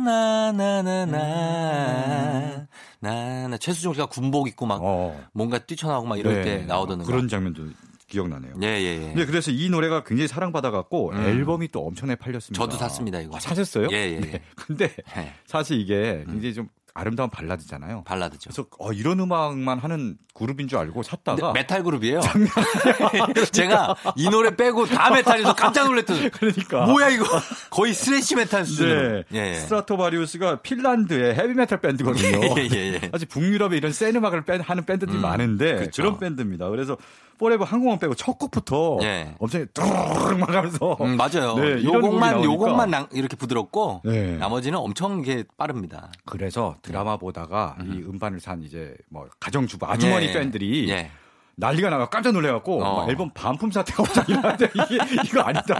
[1.01, 2.67] 나나나나
[2.99, 5.19] 나나 최수종 씨가 군복 입고 막 어.
[5.33, 6.43] 뭔가 뛰쳐나오고 막 이럴 네.
[6.43, 7.29] 때 나오던 그런 음악.
[7.29, 7.67] 장면도
[8.11, 8.53] 기억나네요.
[8.61, 9.05] 예, 예, 예.
[9.07, 11.17] 근데 그래서 이 노래가 굉장히 사랑받아갖고 음.
[11.17, 12.63] 앨범이 또 엄청나게 팔렸습니다.
[12.63, 13.35] 저도 샀습니다, 이거.
[13.35, 13.87] 아, 사셨어요?
[13.91, 14.19] 예, 예, 예.
[14.19, 14.41] 네.
[14.55, 15.33] 근데 예.
[15.47, 18.03] 사실 이게 굉장히 좀 아름다운 발라드잖아요.
[18.03, 18.49] 발라드죠.
[18.49, 22.19] 그래서 어, 이런 음악만 하는 그룹인 줄 알고 샀다가 네, 메탈 그룹이에요.
[23.51, 26.31] 제가 이 노래 빼고 다 메탈이어서 깜짝 놀랐던.
[26.35, 27.25] 그러니까 뭐야 이거?
[27.69, 29.23] 거의 thrash metal 수준.
[29.29, 29.39] 네.
[29.39, 29.55] 예, 예.
[29.55, 32.39] 스트라토바리우스가 핀란드의 헤비 메탈 밴드거든요.
[32.57, 33.09] 예, 예, 예.
[33.11, 36.03] 사실 북유럽에 이런 센 음악을 뺀- 하는 밴드들이 음, 많은데 그쵸.
[36.03, 36.69] 그런 밴드입니다.
[36.69, 36.97] 그래서
[37.41, 39.33] Forever 한 곡은 빼고 첫 곡부터 예.
[39.39, 41.55] 엄청 뚜루룩 하면서 음, 맞아요.
[41.55, 42.43] 네, 요 곡만 나오니까.
[42.53, 44.37] 요곡만 낭- 이렇게 부드럽고 네.
[44.37, 46.11] 나머지는 엄청 이게 빠릅니다.
[46.25, 50.33] 그래서 드라마 보다가 이 음반을 산 이제 뭐 가정주부 아주머니 예.
[50.33, 51.09] 팬들이 예.
[51.57, 53.01] 난리가 나가 깜짝 놀래갖고 어.
[53.01, 55.79] 막 앨범 반품 사태가 일어나는데 이게 이거 아니다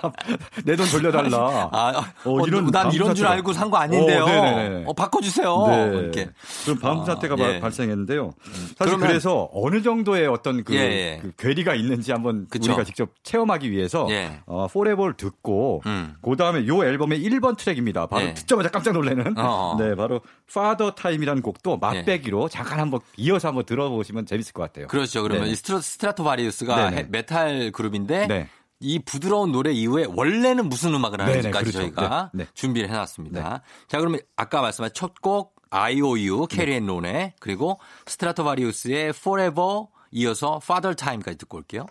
[0.66, 1.70] 내 돈 돌려달라.
[1.72, 4.24] 아, 어, 어, 이런 난 이런 줄 알고 산 거 아닌데요.
[4.24, 4.84] 어, 네네네.
[4.88, 5.66] 어, 바꿔주세요.
[5.68, 5.86] 네.
[5.98, 6.30] 이렇게.
[6.66, 7.56] 그런 반품 아, 사태가 예.
[7.56, 7.62] 음.
[7.62, 8.32] 발생했는데요.
[8.44, 11.20] 사실 그러면- 그래서 어느 정도의 어떤 그, 예, 예.
[11.22, 12.72] 그 괴리가 있는지 한번 그쵸.
[12.72, 14.40] 우리가 직접 체험하기 위해서 예.
[14.46, 16.16] 어, Forever를 듣고 음.
[16.22, 18.08] 그 다음에 요 앨범의 1번 트랙입니다.
[18.08, 18.34] 바로 예.
[18.34, 19.76] 듣자마자 깜짝 놀라는 어.
[19.80, 20.20] 네 바로
[20.54, 24.88] Father Time이라는 곡도 맛배기로 잠깐 한번 이어서 한번 들어보시면 재밌을 것 같아요.
[24.88, 25.24] 그렇죠.
[25.24, 25.48] 그러면.
[25.48, 26.88] 이 스트라, 스트라토바리우스가.
[26.90, 28.48] 해- 메탈 그룹인데 네.
[28.80, 31.78] 이 부드러운 노래 이후에 원래는 무슨 음악을 하는지까지 그렇죠.
[31.80, 32.50] 저희가 네, 네.
[32.56, 33.62] 준비를 해놨습니다.
[33.88, 40.96] 자, 그러면 아까 말씀하신 첫 곡 IOU 캐리 앤 론의 그리고 스트라토바리우스의 Forever 이어서 Father
[40.96, 41.86] Time까지 듣고 올게요.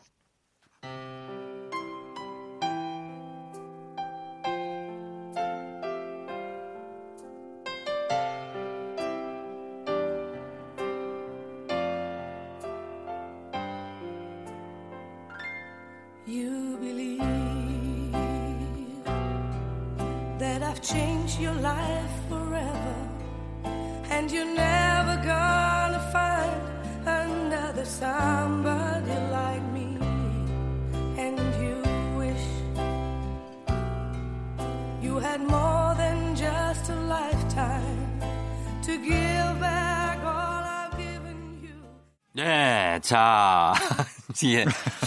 [44.44, 44.64] 예.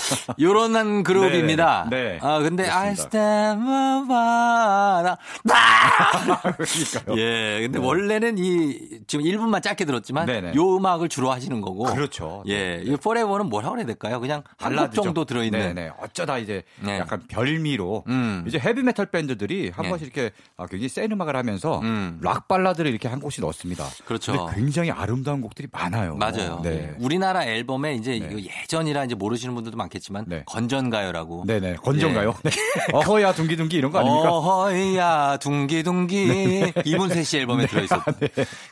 [0.40, 1.88] 요런 한 그룹입니다.
[1.90, 2.20] 네, 네.
[2.22, 3.18] 아, 근데 I 그렇습니다.
[3.18, 5.16] stand by
[6.54, 7.20] 그러니까요.
[7.20, 10.54] 예, 근데 원래는 이, 지금 1분만 짧게 들었지만, 네네.
[10.56, 11.84] 요 음악을 주로 하시는 거고.
[11.86, 12.44] 그렇죠.
[12.48, 14.20] 예, 이 Forever는 뭐라고 해야 될까요?
[14.20, 15.02] 그냥 한곡 발라드죠.
[15.02, 15.60] 정도 들어 있는.
[15.74, 15.92] 네네.
[16.00, 17.00] 어쩌다 이제 네.
[17.00, 18.44] 약간 별미로 음.
[18.48, 19.90] 이제 헤비 메탈 밴드들이 한 네.
[19.90, 22.20] 번씩 이렇게 아, 굉장히 센 음악을 하면서 음.
[22.22, 23.86] 락 발라드를 이렇게 한 곡씩 넣습니다.
[24.06, 24.50] 그렇죠.
[24.54, 26.16] 굉장히 아름다운 곡들이 많아요.
[26.16, 26.62] 맞아요.
[26.64, 26.96] 네.
[27.00, 28.48] 우리나라 앨범에 이제 네.
[28.64, 30.44] 예전이라 이제 모르시는 분들도 많 겠지만 네.
[30.46, 31.46] 건전가요라고.
[31.46, 31.76] 네네.
[31.76, 32.34] 건전가요?
[32.44, 32.52] 네.
[32.94, 34.26] 어허야 둥기둥기 이런 거 아닙니까?
[34.26, 34.30] 예.
[34.30, 38.02] 어허야 둥기둥기 이문세 씨 앨범에 들어있었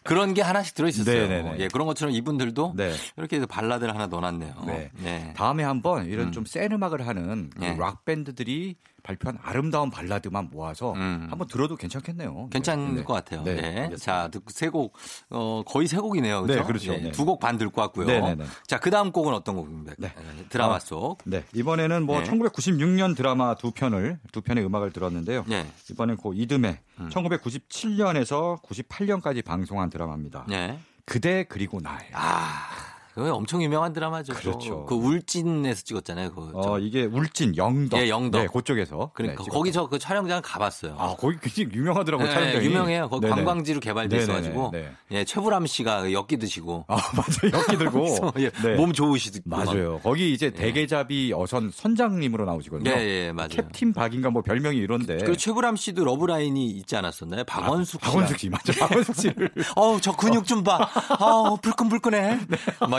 [0.03, 1.27] 그런 게 하나씩 들어있었어요.
[1.27, 1.55] 네네네.
[1.59, 2.93] 예, 그런 것처럼 이분들도 네.
[3.17, 4.53] 이렇게 해서 발라드를 하나 넣어놨네요.
[4.65, 4.89] 네.
[5.03, 5.33] 네.
[5.37, 6.31] 다음에 한번 이런 음.
[6.31, 7.75] 좀센 음악을 하는 그 네.
[7.77, 11.27] 락 밴드들이 발표한 아름다운 발라드만 모아서 음.
[11.29, 12.49] 한번 들어도 괜찮겠네요.
[12.51, 13.03] 괜찮을 네.
[13.03, 13.43] 것 같아요.
[13.43, 13.55] 네.
[13.55, 13.67] 네.
[13.81, 13.97] 알겠습니다.
[13.97, 14.93] 자, 세 곡,
[15.29, 16.43] 어, 거의 세 곡이네요.
[16.43, 16.59] 그렇죠?
[16.61, 16.91] 네, 그렇죠.
[16.93, 17.11] 네.
[17.11, 18.05] 두곡반 듣고 왔고요.
[18.05, 18.45] 네네네.
[18.67, 19.95] 자, 그 다음 곡은 어떤 곡입니까?
[19.97, 20.13] 네.
[20.49, 21.17] 드라마 아, 속.
[21.25, 22.29] 네, 이번에는 뭐 네.
[22.29, 25.45] 1996년 드라마 두 편을 두 편의 음악을 들었는데요.
[25.47, 25.67] 네.
[25.89, 27.09] 이번엔 그 이듬해 음.
[27.09, 30.45] 1997년에서 98년까지 방송한 드라마입니다.
[30.47, 30.79] 네.
[31.05, 32.11] 그대 그리고 나예요.
[32.13, 34.33] 아, 그거 엄청 유명한 드라마죠.
[34.33, 34.85] 그렇죠.
[34.85, 36.31] 그 울진에서 찍었잖아요.
[36.33, 37.99] 그 어, 이게 울진 영덕.
[37.99, 38.41] 예, 영덕.
[38.41, 39.11] 네, 그쪽에서.
[39.13, 40.95] 그러니까 네, 거기 저 그 촬영장 가봤어요.
[40.97, 42.65] 아, 거기 굉장히 유명하더라고요, 네, 촬영장이.
[42.65, 43.09] 유명해요.
[43.09, 43.35] 거기 네네.
[43.35, 44.91] 관광지로 개발돼 있어가지고 네.
[45.11, 47.51] 예, 최불암 씨가 엮기 드시고 아, 맞아요.
[47.61, 48.31] 엮기 들고.
[48.39, 48.75] 예, 네.
[48.75, 49.99] 몸 좋으시고 맞아요.
[50.03, 50.51] 거기 이제 예.
[50.51, 52.89] 대게잡이 어선 선장님으로 나오시거든요.
[52.91, 53.49] 예, 예, 맞아요.
[53.49, 55.17] 캡틴 박인가 뭐 별명이 이런데.
[55.17, 57.43] 그리고 최불암 씨도 러브라인이 있지 않았었나요?
[57.43, 58.09] 박원숙 씨.
[58.11, 58.73] 박원숙 씨 맞죠?
[58.79, 60.87] 박원숙 씨를 어우, 저 근육 좀 봐.
[61.19, 62.39] 아우, 불끈불끈해.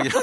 [0.03, 0.09] 네.
[0.11, 0.23] 막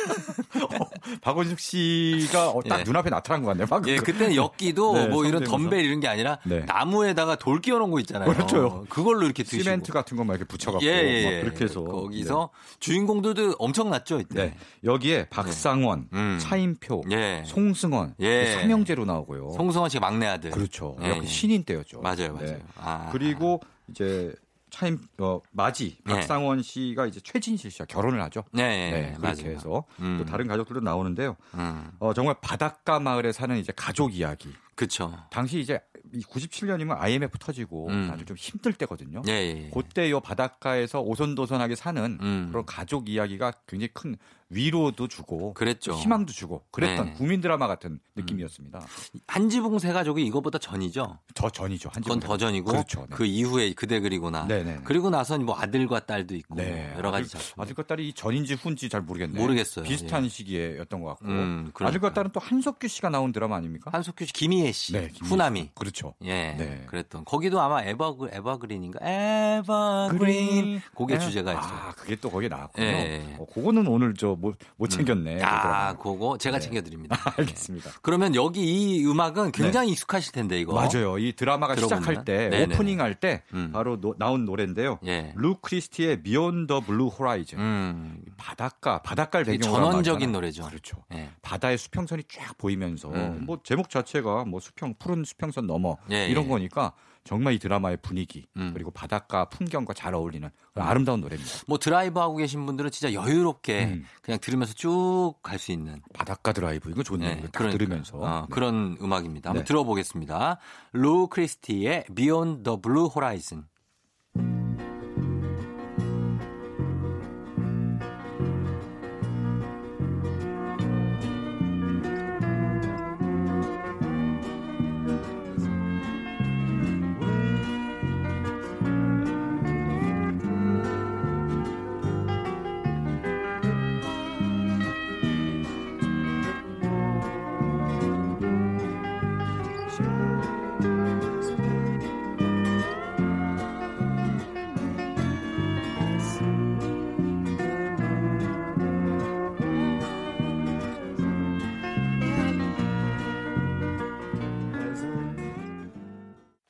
[0.60, 1.20] 이런.
[1.22, 2.84] 박원숙 씨가 어, 딱 예.
[2.84, 3.68] 눈앞에 나타난 것 같네요.
[3.68, 3.90] 방금.
[3.90, 5.44] 예, 그때는 엮기도 네, 뭐 이런.
[5.44, 6.60] 덤벨 이런 게 아니라 네.
[6.62, 8.32] 나무에다가 돌 끼워놓은 거 있잖아요.
[8.32, 8.86] 그렇죠.
[8.90, 9.64] 그걸로 이렇게 드시고.
[9.64, 11.42] 시멘트 같은 것만 이렇게 붙여갖고 예, 예, 막 예.
[11.42, 14.36] 그렇게 해서 거기서 주인공들도 엄청났죠, 이때.
[14.36, 14.46] 네.
[14.50, 14.58] 네.
[14.84, 16.38] 여기에 박상원, 음.
[16.42, 17.44] 차인표, 예.
[17.46, 18.54] 송승헌, 예.
[18.54, 19.52] 삼형제로 나오고요.
[19.52, 20.52] 송승헌 씨가 막내 아들.
[20.52, 20.98] 그렇죠.
[21.26, 22.02] 신인 때였죠.
[22.02, 22.48] 맞아요, 맞아요.
[22.48, 22.62] 네.
[22.78, 23.10] 아.
[23.12, 24.34] 그리고 이제
[24.70, 26.14] 차임 어, 마지 네.
[26.14, 28.44] 박상원 씨가 이제 최진실 씨와 결혼을 하죠.
[28.52, 29.56] 네, 네, 네, 그렇게 맞아요.
[29.56, 30.18] 해서 음.
[30.20, 31.36] 또 다른 가족들도 나오는데요.
[31.56, 34.50] 음, 어, 정말 바닷가 마을에 사는 이제 가족 이야기.
[34.76, 35.14] 그쵸.
[35.30, 35.80] 당시 이제
[36.14, 38.10] 97년이면 IMF 터지고 음.
[38.12, 39.22] 아주 좀 힘들 때거든요.
[39.28, 39.66] 예, 예.
[39.66, 39.70] 예.
[39.74, 42.48] 그때 요 바닷가에서 오손도손하게 사는 음.
[42.50, 44.16] 그런 가족 이야기가 굉장히 큰
[44.52, 45.94] 위로도 주고 그랬죠.
[45.94, 47.12] 희망도 주고 그랬던 네.
[47.12, 47.18] 음.
[47.18, 48.82] 국민 드라마 같은 느낌이었습니다.
[49.28, 51.20] 한지붕 세 가족이 이거보다 전이죠.
[51.36, 51.90] 더 전이죠.
[51.94, 53.02] 한 그건 더 전이고 그렇죠.
[53.02, 53.16] 네.
[53.16, 54.80] 그 이후에 그대 그리고나 네네.
[54.86, 56.92] 그리고 나선 뭐 아들과 딸도 있고 네.
[56.98, 57.64] 여러 가지 아들, 작품.
[57.64, 59.40] 아들과 딸이 전인지 후인지 잘 모르겠네요.
[59.40, 59.86] 모르겠어요.
[59.86, 61.26] 비슷한 시기에였던 것 같고.
[61.26, 61.72] 음.
[61.76, 63.92] 아들과 딸은 또 한석규 씨가 나온 드라마 아닙니까?
[63.94, 65.60] 한석규 씨, 김희애 씨, 네, 김희애 후남이.
[65.62, 65.70] 씨.
[65.76, 66.16] 그렇죠.
[66.24, 66.84] 예, 네.
[66.88, 71.20] 그랬던 거기도 아마 에버그 에버그린인가 에버그린 곡의 예.
[71.20, 71.64] 주제가 있어요.
[71.72, 72.86] 아, 그게 또 거기에 나왔군요.
[72.86, 73.36] 예.
[73.38, 75.38] 어, 그거는 오늘 저못 못 챙겼네.
[75.38, 75.94] 그 아.
[75.98, 76.66] 그거 제가 네.
[76.66, 77.18] 챙겨드립니다.
[77.38, 77.92] 알겠습니다.
[78.02, 78.62] 그러면 여기
[79.00, 80.74] 이 음악은 굉장히 익숙하실 텐데 이거.
[80.74, 81.18] 맞아요.
[81.18, 82.02] 이 드라마가 들어보면?
[82.02, 82.76] 시작할 때 네네네.
[82.76, 83.72] 오프닝 할때 음.
[83.74, 85.00] 바로 노- 나온 노래인데요.
[85.06, 85.34] 예.
[85.36, 87.64] 루 크리스티의 Beyond the Blue Horizon.
[87.64, 90.32] 음, 바닷가, 바닷가를 배경으로 한 전원적인.
[90.32, 90.64] 노래죠.
[90.64, 90.98] 그렇죠.
[91.14, 91.30] 예.
[91.42, 93.44] 바다의 수평선이 쫙 보이면서 음.
[93.46, 96.50] 뭐 제목 자체가 뭐 수평 푸른 수평선 넘어 예, 이런 예.
[96.50, 98.72] 거니까 정말 이 드라마의 분위기 음.
[98.74, 101.52] 그리고 바닷가 풍경과 잘 어울리는 아름다운 노래입니다.
[101.68, 104.06] 뭐 드라이브 하고 계신 분들은 진짜 여유롭게 음.
[104.22, 107.32] 그냥 들으면서 쭉 갈 수 있는 바닷가 드라이브 이거 좋네요.
[107.32, 107.78] 이거 딱 그러니까요.
[107.78, 108.48] 들으면서 어, 네.
[108.50, 109.50] 그런 음악입니다.
[109.50, 109.68] 한번 네.
[109.68, 110.58] 들어보겠습니다.
[110.94, 113.66] 루 크리스티의 Beyond the Blue Horizon.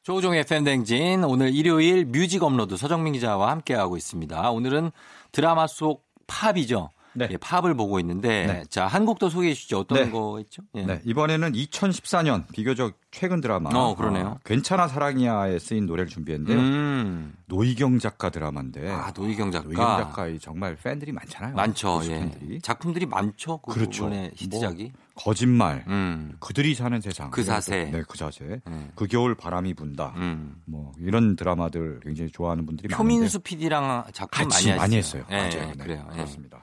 [0.10, 4.50] 조종의 팬댕진 오늘 일요일 뮤직 업로드 서정민 기자와 함께하고 있습니다.
[4.50, 4.90] 오늘은
[5.32, 6.90] 드라마 속 팝이죠.
[7.14, 7.28] 네.
[7.30, 8.64] 예, 팝을 보고 있는데 네.
[8.70, 9.82] 자한곡더 소개해 주시죠.
[9.82, 10.10] 어떤 네.
[10.10, 10.64] 거 있죠?
[10.74, 10.84] 예.
[10.84, 14.40] 네, 이번에는 2014년 비교적 최근 드라마 어, 그러네요.
[14.46, 16.58] 괜찮아 사랑이야에 쓰인 노래를 준비했는데요.
[16.58, 17.36] 음.
[17.50, 19.66] 노희경 작가 드라마인데 아, 노희경 작가.
[19.66, 21.56] 노희경 작가의 정말 팬들이 많잖아요.
[21.56, 22.00] 많죠.
[22.04, 22.20] 예.
[22.20, 22.62] 팬들이.
[22.62, 23.58] 작품들이 많죠.
[23.58, 24.04] 그 그렇죠.
[24.04, 24.84] 부분의 히트작이.
[24.84, 26.36] 뭐 거짓말, 음.
[26.40, 27.90] 그들이 사는 세상, 그 사세.
[27.92, 28.92] 네, 그 사세, 네.
[28.96, 30.14] 그 겨울 바람이 분다.
[30.16, 30.62] 음.
[30.66, 35.26] 뭐 이런 드라마들 굉장히 좋아하는 분들이 많은데 표민수 PD랑 작품 같이 많이, 많이 했어요.
[35.30, 35.50] 했어요.
[35.52, 35.74] 예, 맞아요.
[35.76, 36.08] 네, 그래요.
[36.12, 36.16] 예.
[36.16, 36.62] 그렇습니다.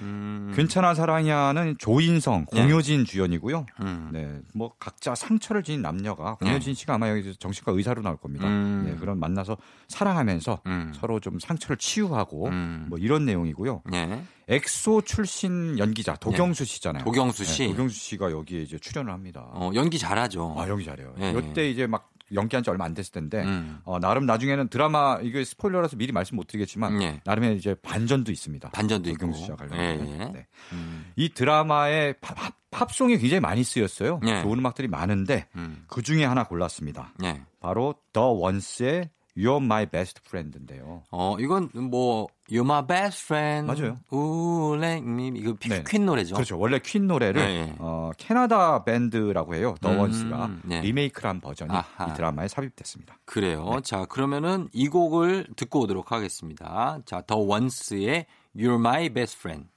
[0.00, 0.52] 음.
[0.54, 2.62] 괜찮아 사랑이야는 조인성, 네.
[2.62, 3.66] 공효진 주연이고요.
[3.80, 4.10] 음.
[4.12, 8.46] 네, 뭐 각자 상처를 지닌 남녀가 공효진 씨가 아마 여기서 정신과 의사로 나올 겁니다.
[8.46, 8.84] 음.
[8.86, 9.56] 네, 그런 만나서
[9.88, 10.27] 사랑하면서
[10.66, 10.92] 음.
[10.94, 12.86] 서로 좀 상처를 치유하고 음.
[12.88, 13.82] 뭐 이런 내용이고요.
[13.94, 14.22] 예.
[14.48, 17.00] 엑소 출신 연기자 도경수 씨잖아요.
[17.00, 17.04] 네.
[17.04, 17.62] 도경수 씨.
[17.64, 19.46] 네, 도경수 씨가 여기에 이제 출연을 합니다.
[19.52, 20.54] 어, 연기 잘하죠.
[20.58, 21.14] 아, 연기 잘해요.
[21.20, 23.78] 예, 이때 이제 막 연기한 지 얼마 안 됐을 텐데 음.
[23.84, 27.20] 어, 나름 나중에는 드라마 이게 스포일러라서 미리 말씀 못 드리겠지만 예.
[27.24, 28.70] 나름의 이제 반전도 있습니다.
[28.70, 29.18] 반전도 있고.
[29.18, 30.06] 도경수 씨와 관련된.
[30.08, 30.24] 예, 예.
[30.32, 30.46] 네.
[30.72, 31.10] 음.
[31.16, 34.20] 이 드라마에 팝, 팝- 팝송이 굉장히 많이 쓰였어요.
[34.26, 34.42] 예.
[34.42, 35.84] 좋은 음악들이 많은데 음.
[35.88, 37.14] 그 중에 하나 골랐습니다.
[37.24, 37.40] 예.
[37.60, 41.04] 바로 The Once의 You're My Best Friend인데요.
[41.12, 43.66] 어, 이건 뭐 You're my best friend.
[43.72, 44.00] 맞아요.
[44.98, 45.84] Me 이거 피- 네.
[45.86, 46.34] 퀸 노래죠.
[46.34, 46.58] 그렇죠.
[46.58, 47.74] 원래 퀸 노래를 예, 예.
[47.78, 49.76] 어, 캐나다 밴드라고 해요.
[49.80, 49.96] The
[50.46, 50.80] 음, 네.
[50.80, 52.06] 리메이크한 버전이 아하.
[52.10, 53.18] 이 드라마에 삽입됐습니다.
[53.26, 53.64] 그래요.
[53.76, 53.80] 네.
[53.82, 56.98] 자, 그러면은 이 곡을 듣고 오도록 하겠습니다.
[57.04, 58.26] 자, The Once의
[58.56, 59.68] You're My Best Friend.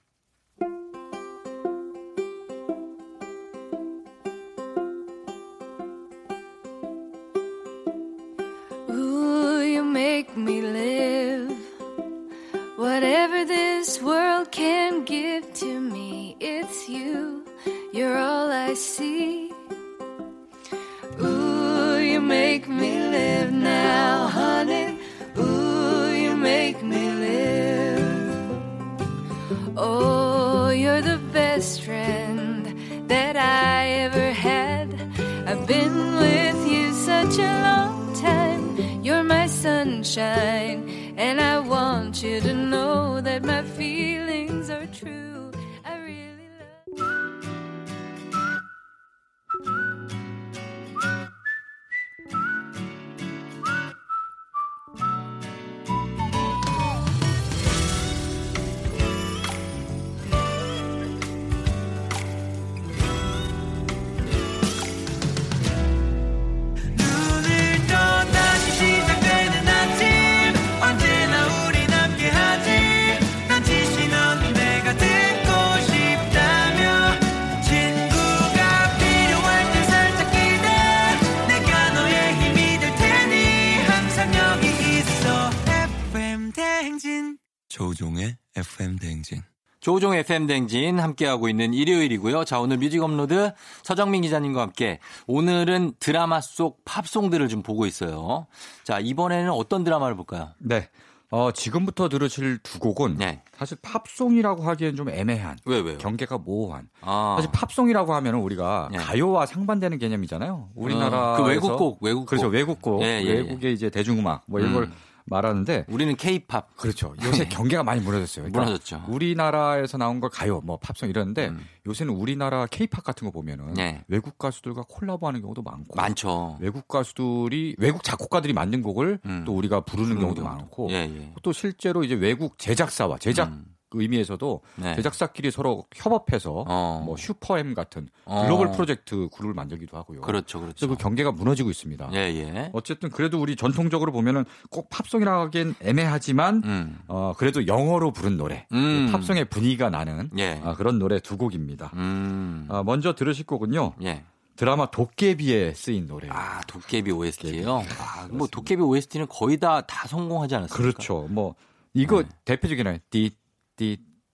[89.91, 92.45] 조종 FM 댕진 함께하고 있는 일요일이고요.
[92.45, 93.51] 자, 오늘 뮤직 업로드
[93.83, 98.47] 서정민 기자님과 함께 오늘은 드라마 속 팝송들을 좀 보고 있어요.
[98.85, 100.51] 자, 이번에는 어떤 드라마를 볼까요?
[100.59, 100.87] 네.
[101.29, 103.41] 어, 지금부터 들으실 두 곡은 네.
[103.57, 105.97] 사실 팝송이라고 하기엔 좀 애매한 왜, 왜요?
[105.97, 108.97] 경계가 모호한 아, 사실 팝송이라고 하면 우리가 네.
[108.97, 110.69] 가요와 상반되는 개념이잖아요.
[110.73, 112.53] 우리나라 어, 그 외국 곡, 외국 그렇죠 곡.
[112.53, 113.33] 외국 곡 예, 예, 예.
[113.33, 114.93] 외국의 이제 대중음악 뭐 이런 음.
[115.31, 116.75] 걸 말하는데 우리는 케이팝.
[116.75, 117.15] 그렇죠.
[117.23, 118.45] 요새 경계가 많이 무너졌어요.
[118.45, 119.05] 그러니까 무너졌죠.
[119.07, 121.65] 우리나라에서 나온 걸 가요, 뭐 팝송 이러는데 음.
[121.87, 124.03] 요새는 우리나라 케이팝 같은 거 보면은 네.
[124.07, 126.57] 외국 가수들과 콜라보하는 경우도 많고 많죠.
[126.59, 129.43] 외국 가수들이 외국 작곡가들이 만든 곡을 음.
[129.45, 130.43] 또 우리가 부르는 경우도 경우도.
[130.43, 131.33] 많고 예, 예.
[131.41, 133.65] 또 실제로 이제 외국 제작사와 제작 음.
[133.93, 134.95] 의미에서도 네.
[134.95, 137.03] 제작사끼리 서로 협업해서 어.
[137.05, 138.43] 뭐 슈퍼엠 같은 어.
[138.43, 140.21] 글로벌 프로젝트 그룹을 만들기도 하고요.
[140.21, 140.87] 그렇죠, 그래서 그렇죠.
[140.89, 142.09] 그 경계가 무너지고 있습니다.
[142.13, 142.69] 예, 예.
[142.73, 146.99] 어쨌든 그래도 우리 전통적으로 보면은 꼭 팝송이라고 하기엔 애매하지만 음.
[147.07, 149.09] 어 그래도 영어로 부른 노래 음.
[149.11, 150.61] 팝송의 분위기가 나는 예.
[150.63, 151.91] 아, 그런 노래 두 곡입니다.
[151.95, 152.67] 음.
[152.69, 154.23] 아, 먼저 들으실 곡은요 예.
[154.55, 156.27] 드라마 도깨비에 쓰인 노래.
[156.29, 157.77] 아, 도깨비 OST예요.
[157.99, 160.77] 아, 뭐 도깨비 OST는 거의 다 다 성공하지 않았습니까?
[160.77, 161.27] 그렇죠.
[161.29, 161.55] 뭐
[161.93, 162.29] 이거 네.
[162.45, 163.31] 대표적인 띠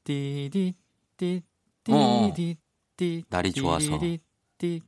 [0.03, 1.43] 띠띠띠띠띠
[1.89, 2.33] 어.
[2.35, 3.97] 띠띠 날이 좋아서.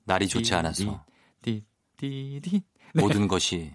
[0.03, 1.05] 날이 좋지 않아서.
[2.93, 3.71] 모든 것이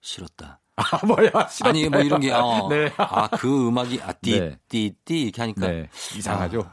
[0.00, 0.60] 싫었다.
[0.78, 1.30] 아 뭐야.
[1.64, 2.68] 아니 뭐 이런 게 어.
[2.70, 2.90] 네.
[2.96, 4.56] 아 그 음악이 아 네.
[4.68, 6.68] 띠띠띠 이렇게 하니까 네 이상하죠.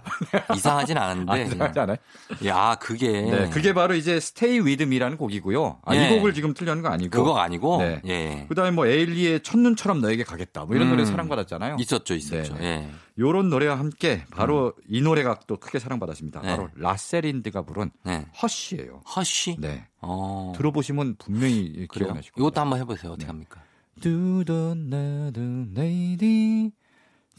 [0.56, 1.98] 이상하진 않은데 아, 이상하지 않아요?
[2.46, 5.80] 야 그게 네, 그게 바로 이제 Stay With Me라는 곡이고요.
[5.84, 6.06] 아, 예.
[6.08, 7.10] 이 곡을 지금 틀려는 거 아니고.
[7.10, 8.02] 그거 아니고 네.
[8.06, 10.66] 예 그 다음에 뭐 에일리의 첫눈처럼 너에게 가겠다.
[10.66, 10.92] 뭐 이런 음.
[10.92, 11.78] 노래 사랑받았잖아요.
[11.80, 12.66] 있었죠 있었죠 네.
[12.66, 12.90] 예.
[13.18, 16.42] 요런 노래와 함께 바로 이 노래가 또 크게 사랑받았습니다.
[16.42, 16.48] 네.
[16.50, 18.26] 바로 라세린드가 부른 네.
[18.42, 19.02] 허쉬예요.
[19.16, 19.88] 허쉬 네.
[20.02, 22.32] 어 들어보시면 분명히 기억나실 겁니다.
[22.38, 23.32] 이것도 한번 해보세요 어떻게 네.
[23.32, 23.62] 합니까
[24.02, 26.72] Do the lady, lady,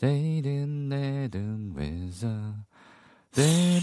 [0.03, 2.55] lady, lady with a
[3.37, 3.79] 네.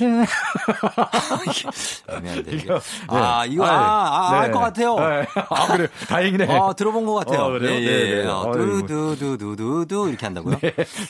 [2.09, 2.55] 애매한데.
[2.55, 3.53] 이거, 아, 네.
[3.53, 4.37] 이거, 아, 아, 네.
[4.47, 4.95] 알것 같아요.
[4.95, 5.27] 네.
[5.47, 5.87] 아, 그래.
[6.09, 6.45] 다행이네.
[6.57, 7.41] 어, 들어본 것 같아요.
[7.41, 7.71] 어, 그래요?
[7.71, 8.23] 예, 예, 네, 예.
[8.23, 8.27] 네.
[8.27, 8.87] 어, 아이고.
[8.87, 10.57] 두두두두두 이렇게 한다고요?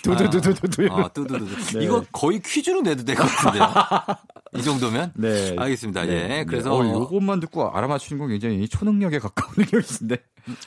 [0.03, 0.87] 두두두두두두.
[0.91, 1.77] 아, 어, 두두두두.
[1.79, 1.85] 네.
[1.85, 3.71] 이거 거의 퀴즈로 내도 될 것 같은데요.
[4.57, 5.13] 이 정도면?
[5.15, 5.55] 네.
[5.57, 6.05] 알겠습니다.
[6.09, 6.27] 예.
[6.27, 6.43] 네.
[6.43, 6.75] 그래서.
[6.75, 10.17] 어, 요것만 듣고 알아맞히는 건 굉장히 초능력에 가까운 능력이신데.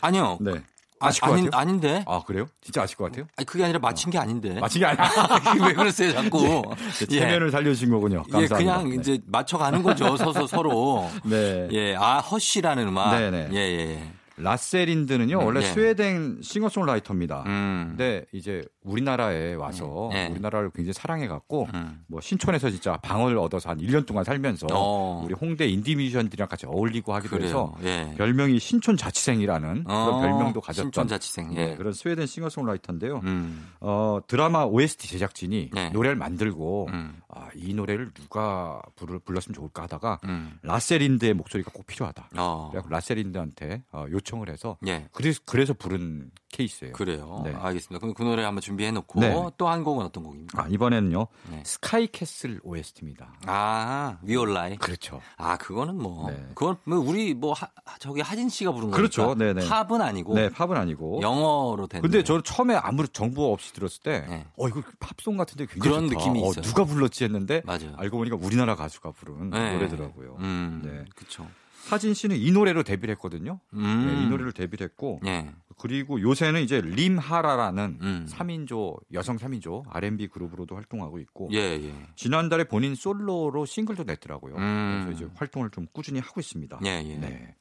[0.00, 0.38] 아니요.
[0.40, 0.62] 네.
[0.98, 1.60] 아, 아실 것 아닌, 같아요?
[1.60, 2.04] 아닌데.
[2.06, 2.46] 아, 그래요?
[2.62, 3.26] 진짜 아실 것 같아요?
[3.36, 4.58] 아니, 그게 아니라 맞힌 게 아닌데.
[4.60, 5.04] 맞힌 게 아니야.
[5.66, 6.62] 왜 그러세요, 자꾸.
[6.98, 8.24] 네, 체면을 살려주신 거군요.
[8.28, 8.56] 예, 감사합니다.
[8.56, 8.96] 그냥 네.
[8.96, 10.16] 이제 맞춰가는 거죠.
[10.16, 11.10] 서서 서로.
[11.24, 11.68] 네.
[11.72, 13.18] 예, 아, Hush라는 음악.
[13.18, 13.48] 네네.
[13.52, 14.12] 예, 예, 예.
[14.38, 15.66] 라세 린드는요, 음, 원래 예.
[15.66, 17.44] 스웨덴 싱어송라이터입니다.
[17.46, 17.86] 음.
[17.90, 20.26] 근데 이제 우리나라에 와서 예.
[20.26, 22.02] 우리나라를 굉장히 사랑해갖고 음.
[22.06, 25.22] 뭐 신촌에서 진짜 방을 얻어서 한 1년 동안 살면서 어.
[25.24, 28.10] 우리 홍대 인디뮤지션들이랑 같이 어울리고 하기도 해서 그래요.
[28.10, 28.14] 예.
[28.16, 31.52] 별명이 신촌 자취생이라는 어, 그런 별명도 가졌던 신촌 자취생.
[31.54, 31.66] 예.
[31.66, 33.20] 네, 그런 스웨덴 싱어송라이터인데요.
[33.24, 33.68] 음.
[33.80, 35.90] 어, 드라마 OST 제작진이 네.
[35.90, 37.20] 노래를 만들고 음.
[37.28, 40.58] 아, 이 노래를 누가 부를, 불렀으면 좋을까 하다가 음.
[40.62, 42.30] 라셀린드의 목소리가 꼭 필요하다.
[42.36, 42.72] 어.
[42.88, 45.08] 라셀린드한테 어, 요청을 해서 예.
[45.12, 46.92] 그래서, 그래서 부른 케이스예요.
[46.92, 47.42] 그래요.
[47.44, 47.52] 네.
[47.54, 48.00] 알겠습니다.
[48.00, 49.34] 그럼 그 노래 한번 준비해 놓고 네.
[49.56, 50.62] 또한 곡은 어떤 곡입니까?
[50.62, 51.26] 아, 이번에는요.
[51.50, 51.62] 네.
[51.64, 53.34] 스카이캐슬 OST입니다.
[53.46, 54.76] 아, 위올라이.
[54.76, 55.20] 그렇죠.
[55.36, 56.46] 아, 그거는 뭐 네.
[56.54, 57.68] 그건 뭐 우리 뭐 하,
[57.98, 58.96] 저기 하진 씨가 부른 거니까.
[58.96, 59.34] 그렇죠.
[59.34, 59.68] 네네.
[59.68, 61.20] 팝은 아니고 네, 팝은 아니고.
[61.22, 62.02] 영어로 된.
[62.02, 64.46] 근데 저는 처음에 아무 정보 없이 들었을 때, 네.
[64.56, 66.18] 어 이거 팝송 같은데 굉장히 그런 좋다.
[66.18, 66.62] 느낌이 어, 있어요.
[66.62, 67.94] 누가 불렀지 했는데 맞아요.
[67.96, 69.74] 알고 보니까 우리나라 가수가 부른 네.
[69.74, 70.36] 노래더라고요.
[70.40, 70.82] 음.
[70.84, 71.04] 네.
[71.14, 71.46] 그렇죠.
[71.88, 73.60] 하진 씨는 이 노래로 데뷔를 했거든요.
[73.74, 74.06] 음.
[74.06, 75.50] 네, 이 노래를 데뷔를 했고 예.
[75.78, 78.26] 그리고 요새는 이제 림하라라는 음.
[78.28, 81.92] 3인조 여성 3인조 R&B 그룹으로도 활동하고 있고 예, 예.
[82.16, 84.56] 지난달에 본인 솔로로 싱글도 냈더라고요.
[84.56, 85.02] 음.
[85.04, 86.80] 그래서 이제 활동을 좀 꾸준히 하고 있습니다.
[86.84, 87.16] 예, 예.
[87.16, 87.54] 네.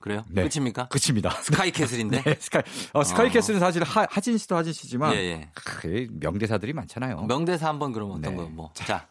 [0.00, 0.24] 그래요?
[0.28, 0.48] 네.
[0.48, 0.88] 끝입니까?
[0.88, 1.30] 끝입니다.
[1.30, 2.22] 스카이캐슬인데.
[2.22, 2.62] 네, 스카이,
[2.92, 5.50] 어, 스카이캐슬은 사실 하, 하진 씨도 하진 씨지만 예, 예.
[5.54, 7.24] 크, 명대사들이 많잖아요.
[7.24, 8.36] 명대사 한번 그럼 어떤 네.
[8.36, 8.70] 거 뭐.
[8.74, 9.08] 자.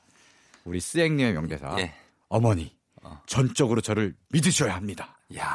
[0.63, 1.76] 우리 스앵님의 명대사.
[1.80, 1.93] 예.
[2.30, 2.76] 어머니,
[3.07, 3.21] 어.
[3.25, 5.17] 전적으로 저를 믿으셔야 합니다.
[5.37, 5.45] 야,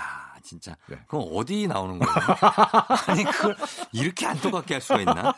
[0.42, 0.76] 진짜.
[0.88, 0.96] 네.
[1.06, 2.14] 그럼 어디 나오는 거예요?
[3.06, 3.56] 아니 그걸
[3.92, 5.32] 이렇게 안 똑같게 할 수가 있나?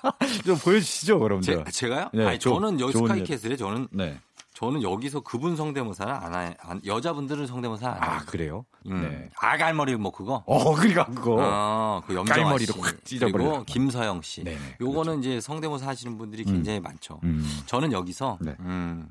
[0.45, 1.41] 좀 보여주시죠, 그럼.
[1.41, 1.71] 제, 저.
[1.71, 2.11] 제가요?
[2.13, 4.19] 네, 아니 조- 저는 여기 스카이캐슬에 저는 네.
[4.55, 6.57] 저는 여기서 그분 성대모사는 안 해.
[6.61, 8.01] 안- 여자분들은 성대모사 안 해요.
[8.03, 8.65] 아, 그래요?
[8.87, 9.03] 음.
[9.03, 9.29] 네.
[9.37, 10.45] 아갈머리 뭐 그거.
[10.47, 11.37] 어, 그러니까 그거.
[11.41, 12.67] 어, 그 염정아 씨.
[12.81, 13.65] 확 찢어버리는 그리고 거.
[13.65, 14.45] 김서영 씨.
[14.45, 14.85] 네네, 그렇죠.
[14.85, 17.19] 요거는 이제 성대모사 하시는 분들이 굉장히 많죠.
[17.25, 17.45] 음.
[17.67, 18.55] 저는 여기서 네.
[18.61, 19.09] 음,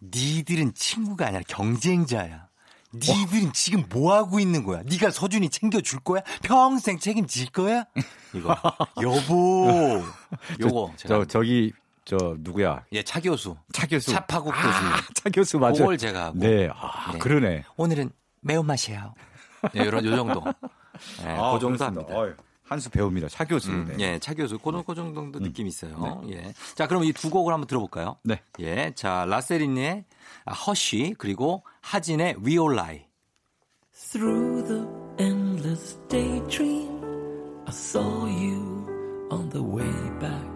[0.00, 2.48] 니들은 친구가 아니라 경쟁자야.
[2.94, 4.82] 니들은 지금 뭐 하고 있는 거야?
[4.84, 6.22] 네가 서준이 챙겨줄 거야?
[6.42, 7.84] 평생 책임질 거야?
[8.32, 8.56] 이거
[9.02, 10.02] 여보.
[10.60, 11.72] 요거 저, 제가 저기,
[12.04, 12.84] 저, 누구야?
[12.92, 13.56] 예, 차 교수.
[13.72, 14.10] 차 교수.
[14.10, 15.12] 차파국 아, 교수.
[15.14, 15.78] 차 교수 맞아.
[15.80, 16.38] 그걸 제가 하고.
[16.38, 16.70] 네.
[16.74, 17.18] 아, 네.
[17.18, 17.64] 그러네.
[17.76, 19.14] 오늘은 매운맛이에요.
[19.76, 20.42] 예, 이런 요 정도.
[21.24, 22.14] 예, 아, 그 정도 그렇습니다.
[22.68, 23.28] 어이, 한수 배웁니다.
[23.28, 23.70] 차 교수.
[23.70, 23.96] 음, 네.
[24.14, 24.58] 예, 차 교수.
[24.58, 26.22] 그런 그 정도 느낌 있어요.
[26.28, 26.52] 예.
[26.74, 28.16] 자, 그럼 이 두 곡을 한번 들어볼까요?
[28.22, 28.40] 네.
[28.60, 28.92] 예.
[28.94, 30.04] 자, 라세린의
[30.66, 33.06] 허쉬 그리고 하진의 위올라이.
[34.12, 34.86] Through the
[35.18, 37.02] endless daydream,
[37.66, 38.86] I saw you
[39.30, 39.90] on the way
[40.20, 40.46] back.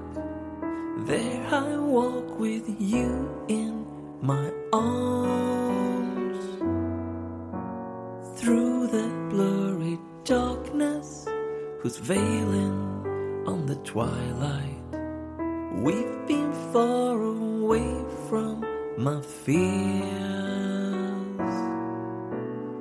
[1.07, 3.85] There I walk with you in
[4.23, 6.39] my arms.
[8.39, 11.22] Through the blurry darkness,
[11.83, 14.79] who's veiling on the twilight.
[15.83, 18.65] We've been far away from
[18.97, 20.05] my fears.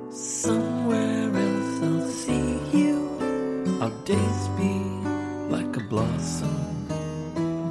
[0.08, 3.08] Somewhere else I'll see you.
[3.80, 4.74] Our days be
[5.50, 6.86] like a blossom,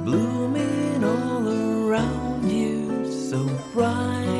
[0.04, 4.31] blooming all around you, so bright.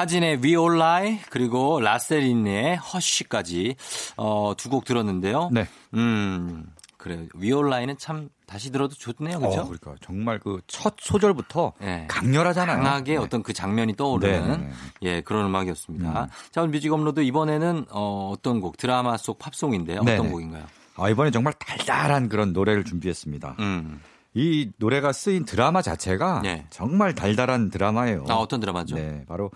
[0.00, 3.76] 하진의 We All Lie 그리고 라세 린드의 Hush까지
[4.16, 5.50] 어, 두 곡 들었는데요.
[5.52, 5.66] 네.
[5.94, 6.64] 음.
[6.96, 7.26] 그래요.
[7.34, 9.38] We All Lie는 참 다시 들어도 좋네요.
[9.40, 9.60] 그렇죠?
[9.60, 12.04] 어, 그러니까 정말 그 첫 소절부터 예.
[12.08, 12.76] 강렬하잖아요.
[12.82, 13.18] 강하게 네.
[13.18, 14.70] 어떤 그 장면이 떠오르는 네, 네, 네.
[15.02, 16.22] 예 그런 음악이었습니다.
[16.24, 16.26] 음.
[16.50, 20.02] 자 오늘 뮤직 업로드 이번에는 어, 어떤 곡 드라마 속 팝송인데요.
[20.04, 20.32] 네, 어떤 네.
[20.32, 20.64] 곡인가요?
[20.96, 23.56] 아, 이번에 정말 달달한 그런 노래를 준비했습니다.
[23.60, 24.00] 음.
[24.34, 26.66] 이 노래가 쓰인 드라마 자체가 네.
[26.70, 28.26] 정말 달달한 드라마예요.
[28.28, 28.94] 아 어떤 드라마죠?
[28.96, 29.50] 네, 바로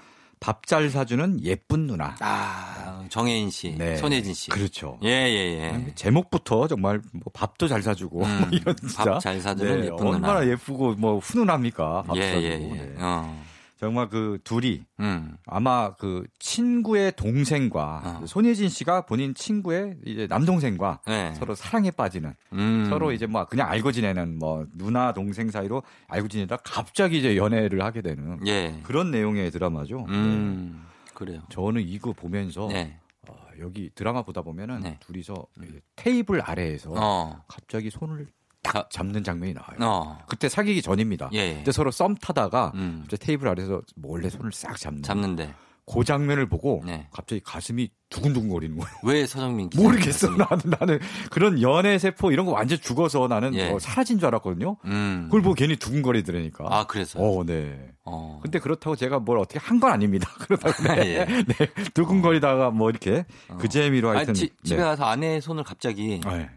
[0.44, 2.14] 밥 잘 사주는 예쁜 누나.
[2.20, 3.96] 아 정혜인 씨, 네.
[3.96, 4.50] 손예진 씨.
[4.50, 4.98] 그렇죠.
[5.02, 5.94] 예 예 예.
[5.94, 10.10] 제목부터 정말 뭐 밥도 잘 사주고 음, 뭐 이런 진짜 밥 잘 사주는 예쁜 누나.
[10.10, 12.02] 얼마나 예쁘고 뭐 훈훈합니까?
[12.06, 12.42] 밥 예, 사주고.
[12.44, 12.58] 예, 예.
[12.58, 12.94] 네.
[12.98, 13.42] 어.
[13.84, 15.36] 정말 그 둘이 음.
[15.44, 18.20] 아마 그 친구의 동생과 어.
[18.20, 21.34] 그 손예진 씨가 본인 친구의 이제 남동생과 네.
[21.34, 22.86] 서로 사랑에 빠지는 음.
[22.88, 27.84] 서로 이제 뭐 그냥 알고 지내는 뭐 누나 동생 사이로 알고 지내다 갑자기 이제 연애를
[27.84, 28.80] 하게 되는 예.
[28.84, 30.06] 그런 내용의 드라마죠.
[30.08, 30.14] 네.
[30.14, 30.86] 음.
[31.12, 31.42] 그래요.
[31.50, 32.98] 저는 이거 보면서 네.
[33.28, 34.98] 어, 여기 드라마 보다 보면은 네.
[35.00, 35.46] 둘이서
[35.94, 37.44] 테이블 아래에서 어.
[37.48, 38.28] 갑자기 손을
[38.64, 39.76] 딱 잡는 장면이 나와요.
[39.80, 40.18] 어.
[40.26, 41.30] 그때 사귀기 전입니다.
[41.34, 41.54] 예, 예.
[41.58, 43.04] 그때 서로 썸 타다가 음.
[43.20, 45.02] 테이블 아래에서 몰래 손을 싹 잡는.
[45.02, 45.54] 잡는데
[45.86, 47.06] 그 장면을 보고 네.
[47.12, 48.96] 갑자기 가슴이 두근두근거리는 거예요.
[49.02, 50.30] 왜 서정민 기자 모르겠어.
[50.30, 50.98] 나는 나는
[51.30, 53.68] 그런 연애 세포 이런 거 완전 죽어서 나는 예.
[53.70, 54.78] 어, 사라진 줄 알았거든요.
[54.86, 55.24] 음.
[55.26, 56.64] 그걸 보고 괜히 두근거리더라니까.
[56.70, 57.90] 아 그래서 어, 네.
[58.06, 58.40] 어.
[58.42, 60.30] 근데 그렇다고 제가 뭘 어떻게 한 건 아닙니다.
[60.40, 61.18] 그렇다고 네.
[61.18, 61.24] 예.
[61.44, 61.66] 네.
[61.92, 63.26] 두근거리다가 뭐 이렇게
[63.58, 64.82] 그 재미로 아니, 하여튼 지- 집에 네.
[64.84, 66.48] 가서 아내의 손을 갑자기 네.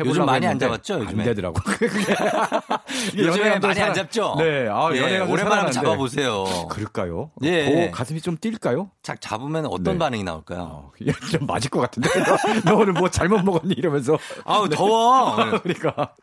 [0.00, 1.22] 요즘 많이 안 잡았죠, 요즘에?
[1.22, 1.60] 안 되더라고.
[3.14, 4.34] 요즘에 많이 안 살아- 잡죠?
[4.38, 4.66] 네.
[4.70, 6.44] 아, 예, 연애가 오랜만에 한번 잡아보세요.
[6.70, 7.30] 그럴까요?
[7.42, 7.88] 예.
[7.88, 8.88] 오, 가슴이 좀 뛸까요?
[9.02, 9.98] 착 잡으면 어떤 네.
[9.98, 10.60] 반응이 나올까요?
[10.62, 12.08] 어, 야, 좀 맞을 것 같은데.
[12.64, 13.74] 너, 너 오늘 뭐 잘못 먹었니?
[13.76, 14.18] 이러면서.
[14.44, 15.36] 아우 더워.
[15.62, 16.14] 그러니까.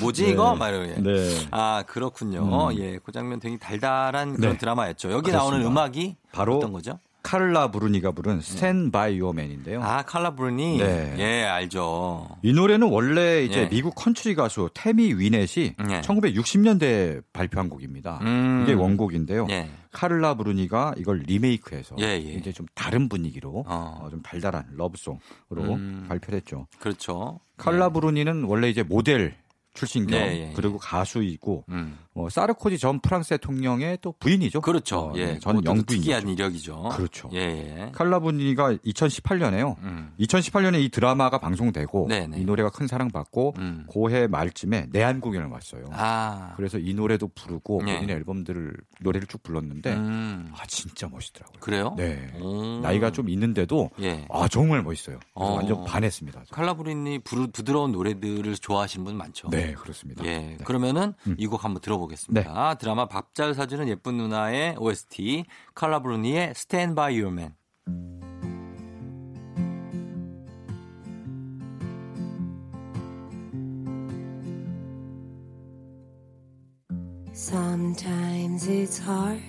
[0.00, 0.30] 뭐지 네.
[0.32, 0.54] 이거?
[0.54, 0.96] 막 이러게.
[1.00, 1.46] 네.
[1.52, 2.68] 아 그렇군요.
[2.70, 2.78] 음.
[2.78, 4.58] 예, 그 장면 되게 달달한 그런 네.
[4.58, 5.10] 드라마였죠.
[5.12, 5.38] 여기 그렇습니다.
[5.38, 6.98] 나오는 음악이 바로 어떤 거죠?
[7.26, 9.82] 카를라 브루니가 부른 Stand By Your Man인데요.
[9.82, 10.78] 아 칼라 브루니.
[10.78, 11.16] 네.
[11.18, 12.28] 예, 알죠.
[12.42, 13.68] 이 노래는 원래 이제 예.
[13.68, 16.00] 미국 컨트리 가수 태미 위넷이 예.
[16.02, 18.20] 1960년대에 발표한 곡입니다.
[18.22, 18.62] 음.
[18.62, 19.48] 이게 원곡인데요.
[19.50, 19.68] 예.
[19.90, 22.18] 카를라 브루니가 이걸 리메이크해서 예, 예.
[22.18, 24.00] 이제 좀 다른 분위기로 어.
[24.02, 26.06] 어, 좀 달달한 러브송으로 음.
[26.08, 26.68] 발표를 했죠.
[26.78, 27.40] 그렇죠.
[27.56, 29.34] 칼라 브루니는 원래 이제 모델
[29.74, 30.52] 출신 겸 예, 예, 예.
[30.54, 31.98] 그리고 가수이고 음.
[32.16, 34.62] 어, 사르코지 전 프랑스 대통령의 또 부인이죠.
[34.62, 34.98] 그렇죠.
[34.98, 35.26] 어, 예.
[35.26, 35.84] 네, 전 영부인.
[35.84, 36.88] 특이한 이력이죠.
[36.92, 37.28] 그렇죠.
[37.34, 37.92] 예, 예.
[37.92, 39.76] 칼라부니가 2018년에요.
[39.82, 40.12] 음.
[40.18, 42.38] 2018년에 이 드라마가 방송되고 네네.
[42.38, 43.84] 이 노래가 큰 사랑받고 음.
[43.86, 45.90] 고해 말쯤에 내한 공연을 왔어요.
[45.92, 46.54] 아.
[46.56, 47.96] 그래서 이 노래도 부르고 네.
[47.96, 50.50] 본인의 앨범들을 노래를 쭉 불렀는데 음.
[50.54, 51.60] 아 진짜 멋있더라고요.
[51.60, 51.94] 그래요?
[51.98, 52.32] 네.
[52.40, 52.80] 오.
[52.80, 54.26] 나이가 좀 있는데도 예.
[54.30, 55.20] 아 정말 멋있어요.
[55.34, 55.56] 어.
[55.56, 56.44] 완전 반했습니다.
[57.24, 59.50] 부르, 부드러운 노래들을 좋아하시는 분 많죠.
[59.50, 60.24] 네 그렇습니다.
[60.24, 60.38] 예.
[60.38, 60.56] 네.
[60.64, 61.36] 그러면은 음.
[61.38, 62.74] 이곡 한번 들어보 겠습니다.
[62.74, 65.44] 드라마 밥 잘 사주는 예쁜 누나의 OST
[65.74, 67.52] 칼라브루니의 Stand by Your Man.
[77.34, 79.42] Sometimes it's hard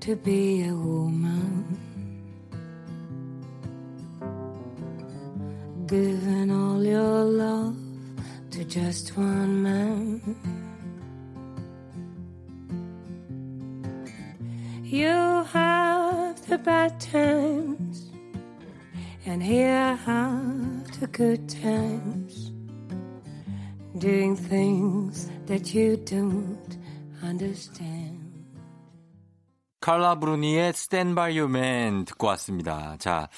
[0.00, 1.64] to be a woman.
[5.86, 7.76] Giving all your love
[8.50, 10.63] to just one man.
[16.64, 18.10] Bad times,
[19.26, 22.52] and here have the good times.
[23.98, 26.78] Doing things that you don't
[27.22, 28.20] understand.
[29.80, 32.96] 칼라 브루니의 Stand by Your Man 듣고 왔습니다.
[32.98, 33.28] 자,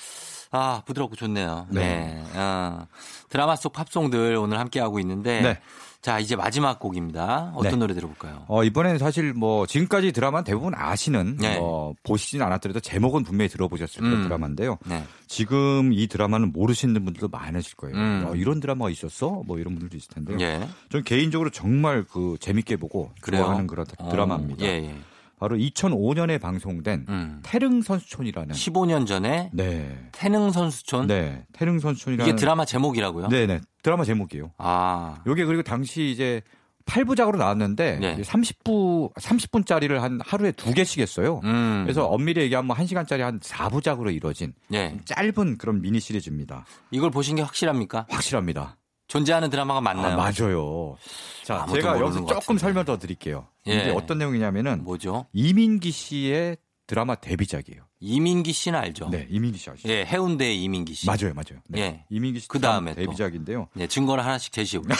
[0.52, 1.66] 아, 부드럽고 좋네요.
[1.70, 1.80] 네.
[1.80, 2.24] 네.
[2.34, 2.86] 아,
[3.28, 5.40] 드라마 속 팝송들 오늘 함께하고 있는데.
[5.42, 5.60] 네.
[6.06, 7.50] 자, 이제 마지막 곡입니다.
[7.56, 7.76] 어떤 네.
[7.78, 8.44] 노래 들어볼까요?
[8.46, 11.58] 어, 이번에는 사실 뭐 지금까지 드라마는 대부분 아시는 네.
[11.60, 14.22] 어, 보시진 않았더라도 제목은 분명히 들어보셨을 음.
[14.22, 14.78] 드라마인데요.
[14.86, 15.02] 네.
[15.26, 17.96] 지금 이 드라마는 모르시는 분들도 많으실 거예요.
[17.96, 18.24] 음.
[18.28, 19.42] 어, 이런 드라마가 있었어?
[19.46, 20.38] 뭐 이런 분들도 있을 텐데요.
[20.38, 20.68] 예.
[20.90, 23.42] 저는 개인적으로 정말 그 재밌게 보고 그래요?
[23.42, 24.64] 좋아하는 그런 어, 드라마입니다.
[24.64, 24.94] 예, 예.
[25.38, 27.40] 바로 2005년에 방송된 음.
[27.42, 30.08] 태릉 선수촌이라는 15년 전에 네.
[30.12, 31.06] 태능 선수촌.
[31.06, 31.44] 네.
[31.52, 33.28] 태릉 선수촌이라는 이게 드라마 제목이라고요?
[33.28, 33.60] 네, 네.
[33.82, 34.52] 드라마 제목이에요.
[34.58, 35.22] 아.
[35.26, 36.40] 요게 그리고 당시 이제
[36.86, 38.16] 8부작으로 나왔는데 네.
[38.22, 41.40] 30부 30분짜리를 한 하루에 두 개씩 했어요.
[41.44, 41.82] 음.
[41.84, 44.96] 그래서 엄밀히 얘기하면 1시간짜리 한 4부작으로 이루어진 예.
[45.04, 46.64] 짧은 그런 미니 시리즈입니다.
[46.92, 48.06] 이걸 보신 게 확실합니까?
[48.08, 48.76] 확실합니다.
[49.08, 50.14] 존재하는 드라마가 맞나요?
[50.14, 50.96] 아, 맞아요.
[51.44, 52.60] 자, 제가 여기서 것 조금 같은데.
[52.60, 53.46] 설명 더 드릴게요.
[53.68, 53.74] 예.
[53.74, 55.26] 이게 어떤 내용이냐면은 뭐죠?
[55.32, 57.82] 이민기 씨의 드라마 데뷔작이에요.
[57.98, 59.08] 이민기 씨는 알죠?
[59.10, 59.88] 네, 이민기 씨 아시죠?
[59.88, 61.06] 예, 해운대의 이민기 씨.
[61.06, 61.60] 맞아요, 맞아요.
[61.68, 61.80] 네.
[61.80, 62.04] 예.
[62.10, 63.00] 이민기 씨 그 다음에 또.
[63.00, 63.68] 데뷔작인데요.
[63.72, 64.94] 네, 증거를 하나씩 제시해보죠.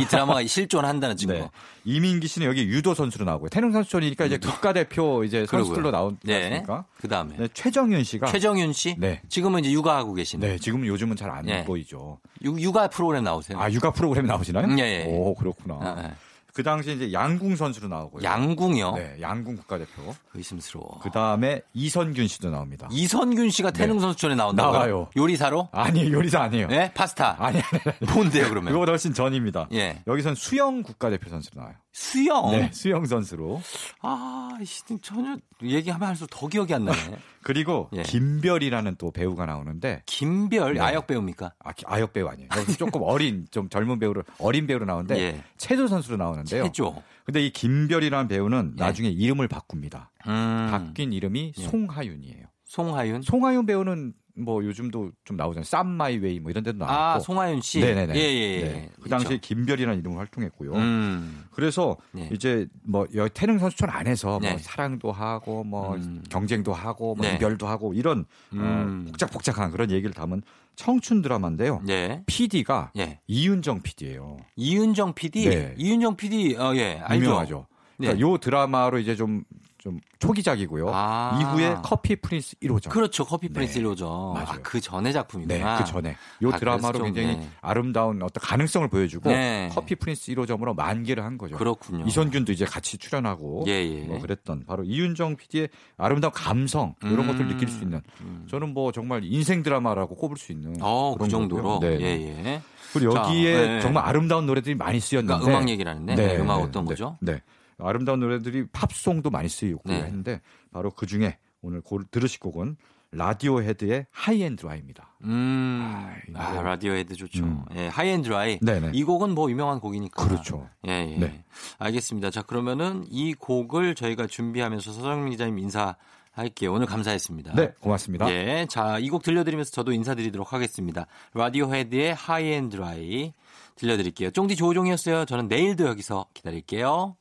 [0.00, 1.34] 이 드라마가 실존한다는 증거.
[1.34, 1.48] 네.
[1.84, 3.50] 이민기 씨는 여기 유도 선수로 나오고요.
[3.50, 6.64] 태릉 선수촌이니까 이제 국가대표 이제 선수들로 나온 네.
[6.98, 7.36] 그 다음에.
[7.36, 8.96] 네, 최정윤 씨가 최정윤 씨?
[8.98, 9.22] 네.
[9.28, 10.46] 지금은 이제 육아하고 계시네.
[10.46, 11.64] 네, 지금은 요즘은 잘안 예.
[11.64, 12.18] 보이죠.
[12.42, 13.60] 육, 육아 프로그램 나오세요.
[13.60, 14.76] 아, 육아 프로그램 나오시나요?
[14.80, 15.04] 예.
[15.06, 15.74] 오, 그렇구나.
[15.80, 16.10] 아, 예.
[16.52, 18.22] 그 당시 이제 양궁 선수로 나오고요.
[18.22, 18.92] 양궁이요?
[18.92, 20.14] 네, 양궁 국가대표.
[20.34, 21.00] 의심스러워.
[21.02, 22.88] 그 다음에 이선균 씨도 나옵니다.
[22.90, 24.00] 이선균 씨가 태릉 네.
[24.02, 24.72] 선수촌에 나온다고요?
[24.72, 25.10] 나와요.
[25.16, 25.68] 요리사로?
[25.72, 26.68] 아니, 요리사 아니에요.
[26.68, 26.92] 네?
[26.94, 27.36] 파스타.
[27.38, 28.12] 아니, 아니, 아니.
[28.12, 28.72] 뭔데요, 그러면?
[28.72, 29.68] 그거보다 훨씬 전입니다.
[29.72, 30.02] 예.
[30.06, 31.74] 여기선 수영 국가대표 선수로 나와요.
[31.92, 32.50] 수영?
[32.52, 33.60] 네, 수영 선수로.
[34.00, 36.96] 아, 씨, 전혀 얘기하면 할수록 더 기억이 안 나네.
[37.42, 38.02] 그리고 예.
[38.02, 40.80] 김별이라는 또 배우가 나오는데 김별, 네.
[40.80, 41.52] 아역 배우입니까?
[41.58, 42.48] 아, 기- 아역 배우 아니에요.
[42.78, 45.42] 조금 어린 좀 젊은 배우로 어린 배우로 나오는데 예.
[45.56, 46.64] 체조 선수로 나오는데요.
[46.64, 47.02] 해줘.
[47.24, 48.82] 근데 이 김별이라는 배우는 예.
[48.82, 50.10] 나중에 이름을 바꿉니다.
[50.28, 50.68] 음.
[50.70, 51.62] 바뀐 이름이 예.
[51.62, 52.46] 송하윤이에요.
[52.66, 53.22] 송하윤?
[53.22, 55.64] 송하윤 배우는 뭐 요즘도 좀 나오잖아요.
[55.64, 57.00] 쌈 마이 웨이 뭐 이런 데도 나왔고.
[57.00, 57.80] 아, 송하윤 씨.
[57.80, 58.14] 네네네.
[58.14, 58.62] 예, 예, 예.
[58.64, 58.90] 네.
[59.00, 59.48] 그 당시에 있죠.
[59.48, 60.72] 김별이라는 이름으로 활동했고요.
[60.74, 61.44] 음.
[61.50, 62.28] 그래서 네.
[62.32, 64.50] 이제 뭐 태릉 선수촌 안에서 네.
[64.50, 66.22] 뭐 사랑도 하고 뭐 음.
[66.30, 67.34] 경쟁도 하고 뭐 네.
[67.34, 69.04] 이별도 하고 이런 음.
[69.06, 70.42] 어, 복작복작한 그런 얘기를 담은
[70.76, 71.82] 청춘 드라마인데요.
[71.84, 72.22] 네.
[72.26, 73.20] PD가 예.
[73.26, 74.38] 이윤정 PD예요.
[74.56, 75.48] 이윤정 PD.
[75.48, 75.74] 네.
[75.76, 76.56] 이윤정 PD.
[76.56, 77.00] 어, 예.
[77.02, 77.24] 알죠.
[77.24, 77.66] 유명하죠.
[77.98, 78.20] 그러니까 네.
[78.20, 79.44] 요 드라마로 이제 좀
[79.80, 80.90] 좀 초기작이고요.
[80.92, 81.38] 아.
[81.40, 82.90] 이후에 커피 프린스 1호점.
[82.90, 83.24] 그렇죠.
[83.24, 83.84] 커피 프린스 네.
[83.84, 84.36] 1호죠.
[84.36, 84.60] 아, 맞아요.
[84.62, 85.78] 그 전의 작품이구나.
[85.78, 87.48] 네, 그 전에 요 아, 드라마로 굉장히 네.
[87.62, 89.70] 아름다운 어떤 가능성을 보여주고 네.
[89.72, 91.56] 커피 프린스 1호점으로 만개를 한 거죠.
[91.56, 92.04] 그렇군요.
[92.06, 94.00] 이선균도 이제 같이 출연하고 예, 예.
[94.02, 97.26] 뭐 그랬던 바로 이윤정 PD의 아름다운 감성 이런 음.
[97.28, 98.02] 것들을 느낄 수 있는
[98.50, 101.62] 저는 뭐 정말 인생 드라마라고 꼽을 수 있는 어, 그 그런 정도로.
[101.62, 101.90] 거고요.
[101.90, 102.00] 네.
[102.00, 102.62] 예, 예.
[102.92, 103.80] 그리고 자, 여기에 네.
[103.80, 107.16] 정말 아름다운 노래들이 많이 쓰였는데 그러니까 음악 네, 음악 어떤 거죠?
[107.20, 107.40] 네.
[107.82, 110.02] 아름다운 노래들이 팝송도 많이 쓰이고 네.
[110.02, 110.40] 했는데
[110.72, 112.76] 바로 그 중에 오늘 고, 들으실 곡은
[113.12, 115.16] 라디오헤드의 High and Dry입니다.
[115.24, 116.14] 음.
[116.28, 116.62] 이 아, 노래.
[116.62, 117.42] 라디오헤드 좋죠.
[117.44, 117.64] 음.
[117.74, 118.60] 예, High and Dry.
[118.60, 118.92] 네네.
[118.94, 120.24] 이 곡은 뭐 유명한 곡이니까.
[120.24, 120.68] 그렇죠.
[120.86, 121.18] 예, 예.
[121.18, 121.44] 네.
[121.78, 122.30] 알겠습니다.
[122.30, 125.96] 자, 그러면은 이 곡을 저희가 준비하면서 서정민 기자님 인사
[126.30, 126.72] 할게요.
[126.72, 127.54] 오늘 감사했습니다.
[127.56, 128.30] 네, 고맙습니다.
[128.30, 128.66] 예.
[128.70, 131.06] 자, 이 곡 들려드리면서 저도 인사드리도록 하겠습니다.
[131.34, 133.32] 라디오헤드의 High and Dry
[133.74, 134.30] 들려드릴게요.
[134.30, 135.24] 쫑디 조종이었어요.
[135.24, 137.16] 저는 내일도 여기서 기다릴게요.